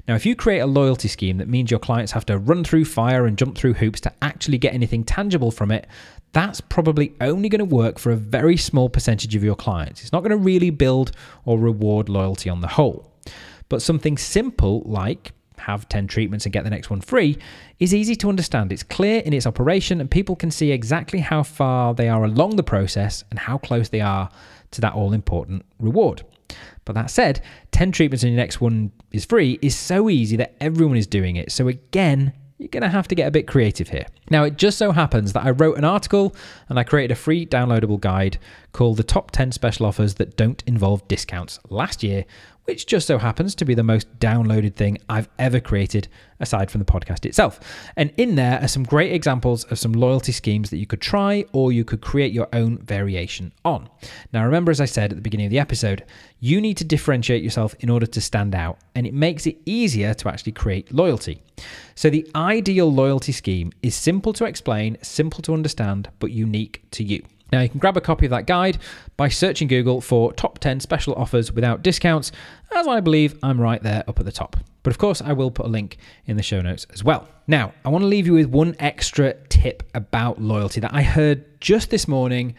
Now, 0.07 0.15
if 0.15 0.25
you 0.25 0.35
create 0.35 0.59
a 0.59 0.65
loyalty 0.65 1.07
scheme 1.09 1.37
that 1.39 1.49
means 1.49 1.69
your 1.69 1.79
clients 1.79 2.13
have 2.13 2.25
to 2.27 2.37
run 2.37 2.63
through 2.63 2.85
fire 2.85 3.25
and 3.25 3.37
jump 3.37 3.57
through 3.57 3.73
hoops 3.73 3.99
to 4.01 4.13
actually 4.21 4.57
get 4.57 4.73
anything 4.73 5.03
tangible 5.03 5.51
from 5.51 5.71
it, 5.71 5.87
that's 6.35 6.59
probably 6.59 7.15
only 7.21 7.47
going 7.47 7.59
to 7.59 7.75
work 7.75 7.97
for 7.97 8.11
a 8.11 8.15
very 8.17 8.57
small 8.57 8.89
percentage 8.89 9.37
of 9.37 9.43
your 9.43 9.55
clients. 9.55 10.01
It's 10.01 10.11
not 10.11 10.19
going 10.19 10.31
to 10.31 10.37
really 10.37 10.69
build 10.69 11.13
or 11.45 11.57
reward 11.57 12.09
loyalty 12.09 12.49
on 12.49 12.59
the 12.59 12.67
whole. 12.67 13.09
But 13.69 13.81
something 13.81 14.17
simple 14.17 14.83
like 14.85 15.31
have 15.59 15.87
10 15.87 16.07
treatments 16.07 16.45
and 16.45 16.51
get 16.51 16.65
the 16.65 16.69
next 16.69 16.89
one 16.89 16.99
free 16.99 17.37
is 17.79 17.93
easy 17.93 18.17
to 18.17 18.27
understand. 18.27 18.73
It's 18.73 18.83
clear 18.83 19.21
in 19.21 19.31
its 19.31 19.47
operation, 19.47 20.01
and 20.01 20.11
people 20.11 20.35
can 20.35 20.51
see 20.51 20.71
exactly 20.71 21.19
how 21.19 21.41
far 21.41 21.93
they 21.93 22.09
are 22.09 22.25
along 22.25 22.57
the 22.57 22.63
process 22.63 23.23
and 23.29 23.39
how 23.39 23.57
close 23.57 23.87
they 23.87 24.01
are 24.01 24.29
to 24.71 24.81
that 24.81 24.93
all 24.93 25.13
important 25.13 25.65
reward. 25.79 26.21
But 26.83 26.95
that 26.95 27.11
said, 27.11 27.41
10 27.71 27.93
treatments 27.93 28.23
and 28.23 28.33
your 28.33 28.41
next 28.41 28.59
one 28.59 28.91
is 29.13 29.23
free 29.23 29.57
is 29.61 29.73
so 29.73 30.09
easy 30.09 30.35
that 30.35 30.57
everyone 30.59 30.97
is 30.97 31.07
doing 31.07 31.37
it. 31.37 31.53
So 31.53 31.69
again, 31.69 32.33
you're 32.57 32.69
going 32.69 32.83
to 32.83 32.89
have 32.89 33.07
to 33.09 33.15
get 33.15 33.27
a 33.27 33.31
bit 33.31 33.47
creative 33.47 33.89
here. 33.89 34.05
Now, 34.29 34.43
it 34.45 34.57
just 34.57 34.77
so 34.77 34.91
happens 34.91 35.33
that 35.33 35.45
I 35.45 35.51
wrote 35.51 35.77
an 35.77 35.83
article 35.83 36.35
and 36.69 36.79
I 36.79 36.83
created 36.83 37.11
a 37.11 37.15
free 37.15 37.45
downloadable 37.45 37.99
guide 37.99 38.37
called 38.71 38.97
The 38.97 39.03
Top 39.03 39.31
10 39.31 39.51
Special 39.51 39.85
Offers 39.85 40.15
That 40.15 40.37
Don't 40.37 40.63
Involve 40.65 41.05
Discounts 41.07 41.59
last 41.69 42.01
year, 42.01 42.25
which 42.65 42.85
just 42.85 43.07
so 43.07 43.17
happens 43.17 43.55
to 43.55 43.65
be 43.65 43.73
the 43.73 43.83
most 43.83 44.19
downloaded 44.19 44.75
thing 44.75 44.97
I've 45.09 45.29
ever 45.39 45.59
created 45.59 46.07
aside 46.39 46.69
from 46.69 46.79
the 46.79 46.85
podcast 46.85 47.25
itself. 47.25 47.59
And 47.95 48.11
in 48.17 48.35
there 48.35 48.59
are 48.61 48.67
some 48.67 48.83
great 48.83 49.13
examples 49.13 49.63
of 49.65 49.79
some 49.79 49.93
loyalty 49.93 50.31
schemes 50.31 50.69
that 50.69 50.77
you 50.77 50.85
could 50.85 51.01
try 51.01 51.45
or 51.53 51.71
you 51.71 51.85
could 51.85 52.01
create 52.01 52.33
your 52.33 52.47
own 52.53 52.79
variation 52.79 53.53
on. 53.63 53.89
Now, 54.33 54.43
remember, 54.43 54.71
as 54.71 54.81
I 54.81 54.85
said 54.85 55.11
at 55.11 55.15
the 55.15 55.21
beginning 55.21 55.45
of 55.45 55.51
the 55.51 55.59
episode, 55.59 56.03
you 56.39 56.59
need 56.59 56.77
to 56.77 56.83
differentiate 56.83 57.43
yourself 57.43 57.75
in 57.79 57.89
order 57.89 58.05
to 58.05 58.21
stand 58.21 58.53
out, 58.53 58.79
and 58.93 59.07
it 59.07 59.13
makes 59.13 59.47
it 59.47 59.57
easier 59.65 60.13
to 60.15 60.29
actually 60.29 60.51
create 60.51 60.91
loyalty. 60.91 61.41
So, 61.95 62.09
the 62.09 62.29
ideal 62.35 62.91
loyalty 62.91 63.31
scheme 63.31 63.71
is 63.81 63.95
simple 63.95 64.33
to 64.33 64.45
explain, 64.45 64.97
simple 65.01 65.41
to 65.43 65.53
understand, 65.53 66.09
but 66.19 66.31
unique 66.31 66.83
to 66.91 67.03
you. 67.03 67.23
Now, 67.51 67.61
you 67.61 67.69
can 67.69 67.79
grab 67.79 67.95
a 67.95 68.01
copy 68.01 68.25
of 68.25 68.31
that 68.31 68.47
guide 68.47 68.77
by 69.17 69.29
searching 69.29 69.67
Google 69.67 70.01
for 70.01 70.33
top 70.33 70.59
10 70.59 70.79
special 70.79 71.13
offers 71.15 71.51
without 71.51 71.83
discounts, 71.83 72.31
as 72.75 72.87
I 72.87 72.99
believe 72.99 73.37
I'm 73.43 73.61
right 73.61 73.81
there 73.81 74.03
up 74.07 74.19
at 74.19 74.25
the 74.25 74.31
top. 74.31 74.57
But 74.83 74.91
of 74.91 74.97
course, 74.97 75.21
I 75.21 75.33
will 75.33 75.51
put 75.51 75.65
a 75.65 75.69
link 75.69 75.97
in 76.25 76.37
the 76.37 76.43
show 76.43 76.61
notes 76.61 76.85
as 76.91 77.03
well. 77.03 77.27
Now, 77.47 77.73
I 77.83 77.89
want 77.89 78.03
to 78.03 78.07
leave 78.07 78.27
you 78.27 78.33
with 78.33 78.47
one 78.47 78.75
extra 78.79 79.33
tip 79.49 79.83
about 79.93 80.41
loyalty 80.41 80.79
that 80.81 80.93
I 80.93 81.03
heard 81.03 81.59
just 81.61 81.89
this 81.91 82.07
morning 82.07 82.55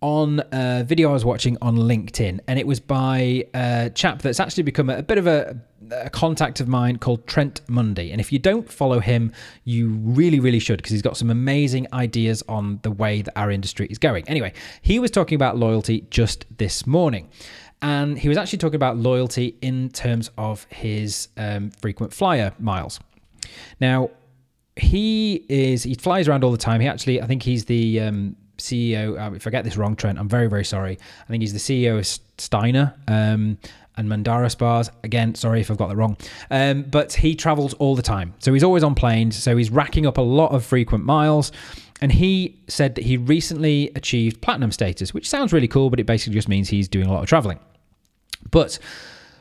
on 0.00 0.42
a 0.52 0.82
video 0.84 1.10
I 1.10 1.12
was 1.12 1.24
watching 1.24 1.58
on 1.60 1.76
LinkedIn, 1.76 2.40
and 2.46 2.58
it 2.58 2.66
was 2.66 2.80
by 2.80 3.44
a 3.54 3.90
chap 3.94 4.22
that's 4.22 4.40
actually 4.40 4.62
become 4.62 4.88
a, 4.88 5.02
bit 5.02 5.18
of 5.18 5.26
a, 5.26 5.60
a, 5.90 6.08
contact 6.08 6.60
of 6.60 6.68
mine 6.68 6.96
called 6.96 7.26
Trent 7.26 7.60
Munday. 7.68 8.10
And 8.10 8.20
if 8.20 8.32
you 8.32 8.38
don't 8.38 8.70
follow 8.70 9.00
him, 9.00 9.32
you 9.64 9.90
really, 9.90 10.40
really 10.40 10.58
should 10.58 10.78
because 10.78 10.92
he's 10.92 11.02
got 11.02 11.16
some 11.16 11.30
amazing 11.30 11.86
ideas 11.92 12.42
on 12.48 12.80
the 12.82 12.90
way 12.90 13.20
that 13.22 13.38
our 13.38 13.50
industry 13.50 13.86
is 13.88 13.98
going. 13.98 14.26
Anyway, 14.26 14.54
he 14.80 14.98
was 14.98 15.10
talking 15.10 15.36
about 15.36 15.58
loyalty 15.58 16.06
just 16.10 16.46
this 16.56 16.86
morning. 16.86 17.28
And 17.82 18.18
he 18.18 18.28
was 18.28 18.36
actually 18.36 18.58
talking 18.58 18.76
about 18.76 18.98
loyalty 18.98 19.56
in 19.62 19.88
terms 19.90 20.30
of 20.36 20.64
his 20.64 21.28
um, 21.36 21.70
frequent 21.70 22.12
flyer 22.12 22.52
miles. 22.58 23.00
Now, 23.80 24.10
he 24.76 25.44
is 25.48 25.82
he 25.82 25.94
flies 25.94 26.28
around 26.28 26.44
all 26.44 26.52
the 26.52 26.58
time. 26.58 26.80
He 26.80 26.86
actually, 26.86 27.20
I 27.20 27.26
think 27.26 27.42
he's 27.42 27.64
the 27.66 28.00
um, 28.00 28.36
CEO. 28.60 29.18
Uh, 29.18 29.34
if 29.34 29.46
I 29.46 29.50
get 29.50 29.64
this 29.64 29.76
wrong, 29.76 29.96
Trent, 29.96 30.18
I'm 30.18 30.28
very, 30.28 30.48
very 30.48 30.64
sorry. 30.64 30.98
I 31.22 31.26
think 31.26 31.42
he's 31.42 31.52
the 31.52 31.58
CEO 31.58 31.98
of 31.98 32.06
Steiner 32.38 32.94
um, 33.08 33.58
and 33.96 34.08
Mandara 34.08 34.50
Spas. 34.50 34.90
Again, 35.02 35.34
sorry 35.34 35.60
if 35.60 35.70
I've 35.70 35.76
got 35.76 35.88
that 35.88 35.96
wrong. 35.96 36.16
Um, 36.50 36.82
but 36.82 37.12
he 37.12 37.34
travels 37.34 37.74
all 37.74 37.94
the 37.94 38.02
time. 38.02 38.34
So 38.38 38.52
he's 38.52 38.64
always 38.64 38.82
on 38.82 38.94
planes. 38.94 39.36
So 39.36 39.56
he's 39.56 39.70
racking 39.70 40.06
up 40.06 40.18
a 40.18 40.22
lot 40.22 40.52
of 40.52 40.64
frequent 40.64 41.04
miles. 41.04 41.52
And 42.00 42.10
he 42.10 42.58
said 42.66 42.94
that 42.94 43.04
he 43.04 43.16
recently 43.16 43.90
achieved 43.94 44.40
platinum 44.40 44.72
status, 44.72 45.12
which 45.12 45.28
sounds 45.28 45.52
really 45.52 45.68
cool, 45.68 45.90
but 45.90 46.00
it 46.00 46.06
basically 46.06 46.34
just 46.34 46.48
means 46.48 46.68
he's 46.68 46.88
doing 46.88 47.06
a 47.06 47.12
lot 47.12 47.22
of 47.22 47.28
traveling. 47.28 47.58
But 48.50 48.78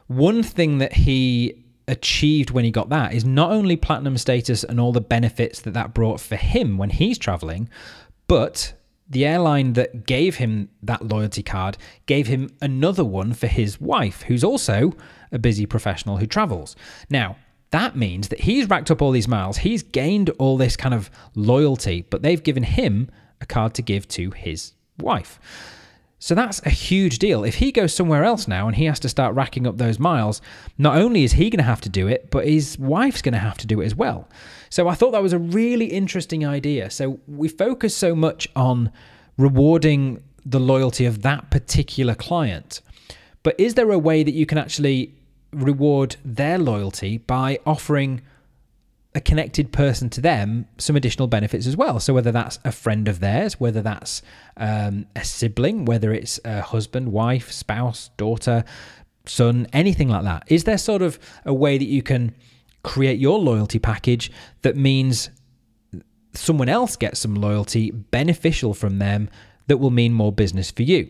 one 0.08 0.44
thing 0.44 0.80
that 0.80 0.94
he 0.94 1.64
achieved 1.88 2.52
when 2.52 2.64
he 2.64 2.72
got 2.72 2.90
that 2.90 3.14
is 3.14 3.26
not 3.26 3.52
only 3.52 3.76
platinum 3.76 4.18
status 4.18 4.64
and 4.64 4.80
all 4.80 4.92
the 4.92 5.02
benefits 5.02 5.62
that 5.62 5.74
that 5.74 5.94
brought 5.94 6.20
for 6.20 6.36
him 6.36 6.78
when 6.78 6.90
he's 6.90 7.18
traveling, 7.18 7.70
but 8.28 8.74
the 9.10 9.26
airline 9.26 9.74
that 9.74 10.06
gave 10.06 10.36
him 10.36 10.70
that 10.84 11.08
loyalty 11.08 11.44
card 11.44 11.78
gave 12.06 12.28
him 12.28 12.50
another 12.62 13.04
one 13.04 13.34
for 13.34 13.48
his 13.48 13.82
wife, 13.82 14.24
who's 14.24 14.44
also 14.44 14.94
a 15.32 15.40
busy 15.40 15.66
professional 15.66 16.18
who 16.18 16.28
travels. 16.28 16.76
Now, 17.10 17.38
that 17.72 17.96
means 17.96 18.30
that 18.30 18.42
he's 18.42 18.70
racked 18.70 18.92
up 18.92 19.02
all 19.02 19.12
these 19.12 19.28
miles, 19.28 19.58
he's 19.58 19.84
gained 19.84 20.30
all 20.32 20.58
this 20.58 20.76
kind 20.76 20.94
of 20.94 21.10
loyalty, 21.36 22.06
but 22.10 22.22
they've 22.22 22.42
given 22.42 22.64
him 22.64 23.10
a 23.42 23.46
card 23.46 23.74
to 23.76 23.82
give 23.82 24.08
to 24.10 24.32
his 24.32 24.74
wife. 25.00 25.40
So 26.22 26.36
that's 26.36 26.62
a 26.66 26.70
huge 26.70 27.18
deal. 27.18 27.46
If 27.46 27.56
he 27.56 27.72
goes 27.72 27.94
somewhere 27.94 28.26
else 28.26 28.46
now 28.48 28.68
and 28.68 28.76
he 28.76 28.86
has 28.86 29.00
to 29.00 29.10
start 29.10 29.36
racking 29.36 29.66
up 29.66 29.78
those 29.78 30.00
miles, 30.00 30.42
not 30.78 30.98
only 30.98 31.24
is 31.24 31.34
he 31.34 31.50
going 31.50 31.60
to 31.60 31.64
have 31.64 31.80
to 31.82 31.90
do 31.90 32.08
it, 32.08 32.30
but 32.30 32.46
his 32.46 32.78
wife's 32.78 33.22
going 33.22 33.34
to 33.34 33.40
have 33.40 33.58
to 33.60 33.68
do 33.68 33.80
it 33.80 33.86
as 33.86 33.96
well. 33.96 34.28
So 34.70 34.90
I 34.90 34.96
thought 34.96 35.12
that 35.14 35.24
was 35.24 35.34
a 35.34 35.40
really 35.40 35.86
interesting 35.86 36.46
idea. 36.46 36.90
So 36.92 37.20
we 37.26 37.48
focus 37.48 37.96
so 37.96 38.16
much 38.16 38.50
on 38.56 38.92
rewarding 39.38 40.22
the 40.46 40.60
loyalty 40.60 41.06
of 41.06 41.22
that 41.22 41.50
particular 41.52 42.16
client. 42.16 42.82
But 43.42 43.58
is 43.58 43.76
there 43.76 43.90
a 43.90 43.98
way 43.98 44.24
that 44.24 44.34
you 44.34 44.46
can 44.46 44.58
actually 44.58 45.14
reward 45.54 46.18
their 46.26 46.58
loyalty 46.60 47.20
by 47.20 47.60
offering 47.66 48.22
a 49.16 49.22
connected 49.22 49.72
person 49.72 50.10
to 50.12 50.22
them 50.22 50.68
some 50.78 50.96
additional 50.96 51.28
benefits 51.28 51.66
as 51.66 51.76
well. 51.76 52.00
So 52.00 52.14
whether 52.14 52.32
that's 52.32 52.60
a 52.64 52.72
friend 52.72 53.08
of 53.08 53.20
theirs, 53.20 53.60
whether 53.60 53.82
that's 53.82 54.22
um, 54.58 55.08
a 55.16 55.24
sibling, 55.24 55.86
whether 55.86 56.14
it's 56.14 56.40
a 56.46 56.62
husband, 56.62 57.12
wife, 57.12 57.52
spouse, 57.52 58.12
daughter, 58.18 58.64
son, 59.26 59.68
anything 59.74 60.10
like 60.10 60.24
that. 60.24 60.44
Is 60.48 60.66
there 60.66 60.78
sort 60.78 61.02
of 61.02 61.18
a 61.46 61.54
way 61.54 61.78
that 61.78 61.86
you 61.88 62.04
can 62.04 62.36
create 62.84 63.20
your 63.20 63.40
loyalty 63.40 63.80
package 63.80 64.32
that 64.62 64.76
means 64.76 65.30
someone 66.34 66.70
else 66.70 66.96
gets 66.96 67.20
some 67.20 67.36
loyalty 67.36 67.92
beneficial 67.92 68.74
from 68.74 69.00
them 69.00 69.30
that 69.68 69.78
will 69.78 69.90
mean 69.90 70.14
more 70.14 70.32
business 70.32 70.72
for 70.72 70.84
you. 70.84 71.10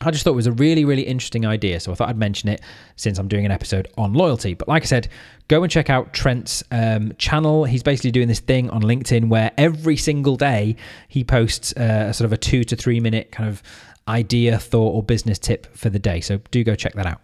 I 0.00 0.10
just 0.10 0.24
thought 0.24 0.32
it 0.32 0.36
was 0.36 0.46
a 0.46 0.52
really, 0.52 0.84
really 0.84 1.02
interesting 1.02 1.44
idea. 1.44 1.80
So 1.80 1.92
I 1.92 1.94
thought 1.94 2.08
I'd 2.08 2.18
mention 2.18 2.48
it 2.48 2.60
since 2.96 3.18
I'm 3.18 3.28
doing 3.28 3.44
an 3.44 3.50
episode 3.50 3.88
on 3.96 4.14
loyalty. 4.14 4.54
But 4.54 4.68
like 4.68 4.82
I 4.82 4.86
said, 4.86 5.08
go 5.48 5.62
and 5.62 5.70
check 5.70 5.90
out 5.90 6.12
Trent's 6.12 6.62
um, 6.70 7.12
channel. 7.18 7.64
He's 7.64 7.82
basically 7.82 8.12
doing 8.12 8.28
this 8.28 8.40
thing 8.40 8.70
on 8.70 8.82
LinkedIn 8.82 9.28
where 9.28 9.50
every 9.58 9.96
single 9.96 10.36
day 10.36 10.76
he 11.08 11.24
posts 11.24 11.72
uh, 11.72 12.12
sort 12.12 12.26
of 12.26 12.32
a 12.32 12.36
two 12.36 12.64
to 12.64 12.76
three 12.76 13.00
minute 13.00 13.32
kind 13.32 13.48
of 13.48 13.62
idea, 14.06 14.58
thought, 14.58 14.90
or 14.94 15.02
business 15.02 15.38
tip 15.38 15.74
for 15.76 15.90
the 15.90 15.98
day. 15.98 16.20
So 16.20 16.38
do 16.50 16.62
go 16.64 16.74
check 16.74 16.94
that 16.94 17.06
out. 17.06 17.20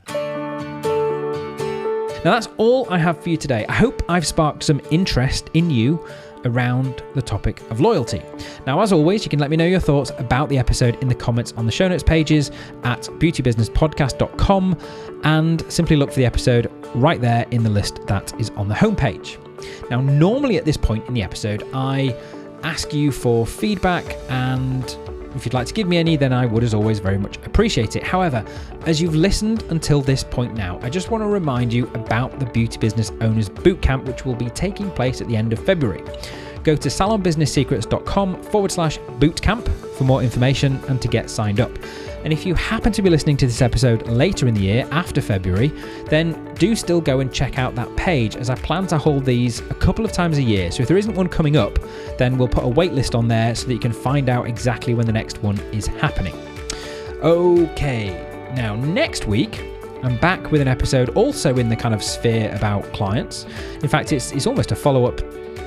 Now, 2.24 2.30
that's 2.32 2.48
all 2.56 2.90
I 2.90 2.96
have 2.96 3.22
for 3.22 3.28
you 3.28 3.36
today. 3.36 3.66
I 3.68 3.74
hope 3.74 4.02
I've 4.08 4.26
sparked 4.26 4.62
some 4.62 4.80
interest 4.90 5.50
in 5.52 5.70
you 5.70 6.02
around 6.44 7.02
the 7.14 7.22
topic 7.22 7.60
of 7.70 7.80
loyalty. 7.80 8.22
Now, 8.66 8.80
as 8.80 8.92
always, 8.92 9.24
you 9.24 9.30
can 9.30 9.38
let 9.38 9.50
me 9.50 9.56
know 9.56 9.66
your 9.66 9.80
thoughts 9.80 10.10
about 10.18 10.48
the 10.48 10.58
episode 10.58 10.96
in 11.02 11.08
the 11.08 11.14
comments 11.14 11.52
on 11.52 11.66
the 11.66 11.72
show 11.72 11.88
notes 11.88 12.02
pages 12.02 12.50
at 12.84 13.02
beautybusinesspodcast.com 13.18 14.78
and 15.24 15.72
simply 15.72 15.96
look 15.96 16.10
for 16.10 16.16
the 16.16 16.26
episode 16.26 16.70
right 16.94 17.20
there 17.20 17.46
in 17.50 17.62
the 17.62 17.70
list 17.70 18.06
that 18.06 18.38
is 18.40 18.50
on 18.50 18.68
the 18.68 18.74
homepage. 18.74 19.38
Now, 19.90 20.00
normally 20.00 20.56
at 20.56 20.64
this 20.64 20.76
point 20.76 21.06
in 21.08 21.14
the 21.14 21.22
episode, 21.22 21.62
I 21.72 22.16
ask 22.62 22.92
you 22.92 23.12
for 23.12 23.46
feedback 23.46 24.04
and 24.28 24.84
if 25.34 25.44
you'd 25.44 25.54
like 25.54 25.66
to 25.66 25.74
give 25.74 25.88
me 25.88 25.96
any, 25.96 26.16
then 26.16 26.32
I 26.32 26.46
would, 26.46 26.62
as 26.62 26.74
always, 26.74 26.98
very 26.98 27.18
much 27.18 27.36
appreciate 27.38 27.96
it. 27.96 28.02
However, 28.02 28.44
as 28.86 29.00
you've 29.00 29.14
listened 29.14 29.62
until 29.70 30.00
this 30.00 30.22
point 30.24 30.54
now, 30.54 30.78
I 30.82 30.90
just 30.90 31.10
want 31.10 31.22
to 31.22 31.28
remind 31.28 31.72
you 31.72 31.86
about 31.94 32.38
the 32.38 32.46
Beauty 32.46 32.78
Business 32.78 33.10
Owners 33.20 33.48
Bootcamp, 33.48 34.04
which 34.04 34.24
will 34.24 34.34
be 34.34 34.50
taking 34.50 34.90
place 34.90 35.20
at 35.20 35.28
the 35.28 35.36
end 35.36 35.52
of 35.52 35.64
February. 35.64 36.02
Go 36.62 36.74
to 36.76 36.88
salonbusinesssecrets.com 36.88 38.42
forward 38.44 38.72
slash 38.72 38.98
bootcamp 39.18 39.68
for 39.96 40.04
more 40.04 40.22
information 40.22 40.80
and 40.88 41.00
to 41.02 41.08
get 41.08 41.28
signed 41.28 41.60
up. 41.60 41.70
And 42.24 42.32
if 42.32 42.46
you 42.46 42.54
happen 42.54 42.90
to 42.92 43.02
be 43.02 43.10
listening 43.10 43.36
to 43.36 43.46
this 43.46 43.60
episode 43.60 44.08
later 44.08 44.48
in 44.48 44.54
the 44.54 44.62
year, 44.62 44.88
after 44.90 45.20
February, 45.20 45.68
then 46.06 46.54
do 46.54 46.74
still 46.74 47.02
go 47.02 47.20
and 47.20 47.30
check 47.30 47.58
out 47.58 47.74
that 47.74 47.94
page 47.96 48.34
as 48.36 48.48
I 48.48 48.54
plan 48.54 48.86
to 48.88 48.98
hold 48.98 49.26
these 49.26 49.60
a 49.60 49.74
couple 49.74 50.06
of 50.06 50.12
times 50.12 50.38
a 50.38 50.42
year. 50.42 50.70
So 50.70 50.82
if 50.82 50.88
there 50.88 50.96
isn't 50.96 51.14
one 51.14 51.28
coming 51.28 51.58
up, 51.58 51.78
then 52.16 52.38
we'll 52.38 52.48
put 52.48 52.64
a 52.64 52.68
waitlist 52.68 53.14
on 53.16 53.28
there 53.28 53.54
so 53.54 53.66
that 53.66 53.74
you 53.74 53.78
can 53.78 53.92
find 53.92 54.30
out 54.30 54.46
exactly 54.46 54.94
when 54.94 55.04
the 55.04 55.12
next 55.12 55.42
one 55.42 55.58
is 55.72 55.86
happening. 55.86 56.34
Okay, 57.22 58.08
now 58.56 58.74
next 58.74 59.26
week, 59.26 59.62
I'm 60.02 60.16
back 60.16 60.50
with 60.50 60.62
an 60.62 60.68
episode 60.68 61.10
also 61.10 61.56
in 61.56 61.68
the 61.68 61.76
kind 61.76 61.94
of 61.94 62.02
sphere 62.02 62.54
about 62.54 62.90
clients. 62.94 63.44
In 63.82 63.88
fact, 63.88 64.12
it's, 64.12 64.32
it's 64.32 64.46
almost 64.46 64.72
a 64.72 64.76
follow 64.76 65.04
up 65.04 65.18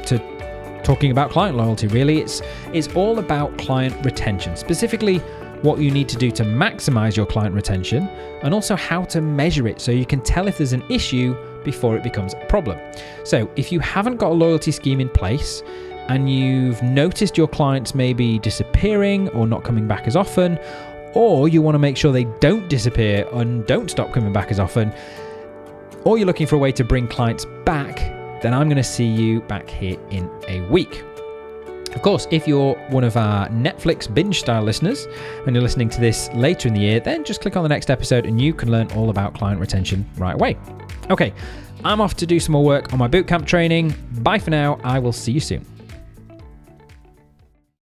to 0.08 0.82
talking 0.84 1.12
about 1.12 1.30
client 1.30 1.56
loyalty, 1.56 1.86
really. 1.88 2.20
It's, 2.20 2.42
it's 2.74 2.88
all 2.96 3.20
about 3.20 3.56
client 3.60 3.96
retention, 4.04 4.56
specifically 4.56 5.22
what 5.62 5.80
you 5.80 5.92
need 5.92 6.08
to 6.10 6.18
do 6.18 6.32
to 6.32 6.44
maximize 6.44 7.16
your 7.16 7.26
client 7.26 7.56
retention, 7.56 8.08
and 8.44 8.54
also 8.54 8.76
how 8.76 9.04
to 9.06 9.22
measure 9.22 9.68
it 9.68 9.82
so 9.82 9.92
you 9.92 10.06
can 10.06 10.22
tell 10.22 10.48
if 10.48 10.58
there's 10.58 10.74
an 10.74 10.84
issue 10.90 11.36
before 11.64 11.98
it 11.98 12.04
becomes 12.04 12.34
a 12.34 12.46
problem. 12.48 12.80
So, 13.24 13.50
if 13.56 13.72
you 13.72 13.80
haven't 13.80 14.18
got 14.18 14.32
a 14.32 14.34
loyalty 14.34 14.72
scheme 14.72 15.00
in 15.00 15.10
place 15.10 15.64
and 16.10 16.32
you've 16.32 16.82
noticed 16.82 17.38
your 17.38 17.48
clients 17.48 17.94
maybe 17.94 18.40
disappearing 18.40 19.30
or 19.30 19.46
not 19.46 19.64
coming 19.64 19.88
back 19.88 20.08
as 20.08 20.16
often, 20.16 20.58
or 21.14 21.48
you 21.50 21.62
want 21.62 21.76
to 21.76 21.80
make 21.80 21.98
sure 21.98 22.12
they 22.12 22.26
don't 22.40 22.70
disappear 22.70 23.28
and 23.34 23.66
don't 23.66 23.90
stop 23.90 24.14
coming 24.14 24.32
back 24.32 24.52
as 24.52 24.60
often, 24.60 24.94
or 26.04 26.18
you're 26.18 26.28
looking 26.28 26.48
for 26.48 26.56
a 26.56 26.60
way 26.60 26.72
to 26.72 26.84
bring 26.84 27.08
clients 27.08 27.46
back, 27.66 27.98
then 28.42 28.54
I'm 28.54 28.68
going 28.68 28.78
to 28.78 28.84
see 28.84 29.08
you 29.08 29.42
back 29.42 29.70
here 29.70 29.98
in 30.10 30.30
a 30.48 30.62
week. 30.70 31.04
Of 31.96 32.02
course, 32.02 32.28
if 32.32 32.48
you're 32.48 32.76
one 32.90 33.04
of 33.04 33.18
our 33.18 33.48
Netflix 33.50 34.14
binge 34.14 34.40
style 34.40 34.64
listeners 34.64 35.08
and 35.46 35.56
you're 35.56 35.64
listening 35.64 35.90
to 35.90 36.02
this 36.02 36.30
later 36.34 36.68
in 36.68 36.74
the 36.74 36.82
year, 36.82 37.00
then 37.00 37.24
just 37.24 37.42
click 37.42 37.56
on 37.56 37.64
the 37.64 37.70
next 37.70 37.90
episode 37.90 38.26
and 38.26 38.40
you 38.40 38.54
can 38.54 38.72
learn 38.72 38.92
all 38.92 39.10
about 39.10 39.34
client 39.34 39.60
retention 39.60 40.06
right 40.18 40.36
away. 40.36 40.58
Okay, 41.10 41.34
I'm 41.84 42.02
off 42.02 42.16
to 42.16 42.26
do 42.26 42.40
some 42.40 42.54
more 42.54 42.64
work 42.64 42.94
on 42.94 43.00
my 43.00 43.08
bootcamp 43.08 43.46
training. 43.46 43.94
Bye 44.20 44.40
for 44.40 44.50
now. 44.50 44.80
I 44.84 45.00
will 45.00 45.14
see 45.14 45.32
you 45.32 45.40
soon. 45.40 45.66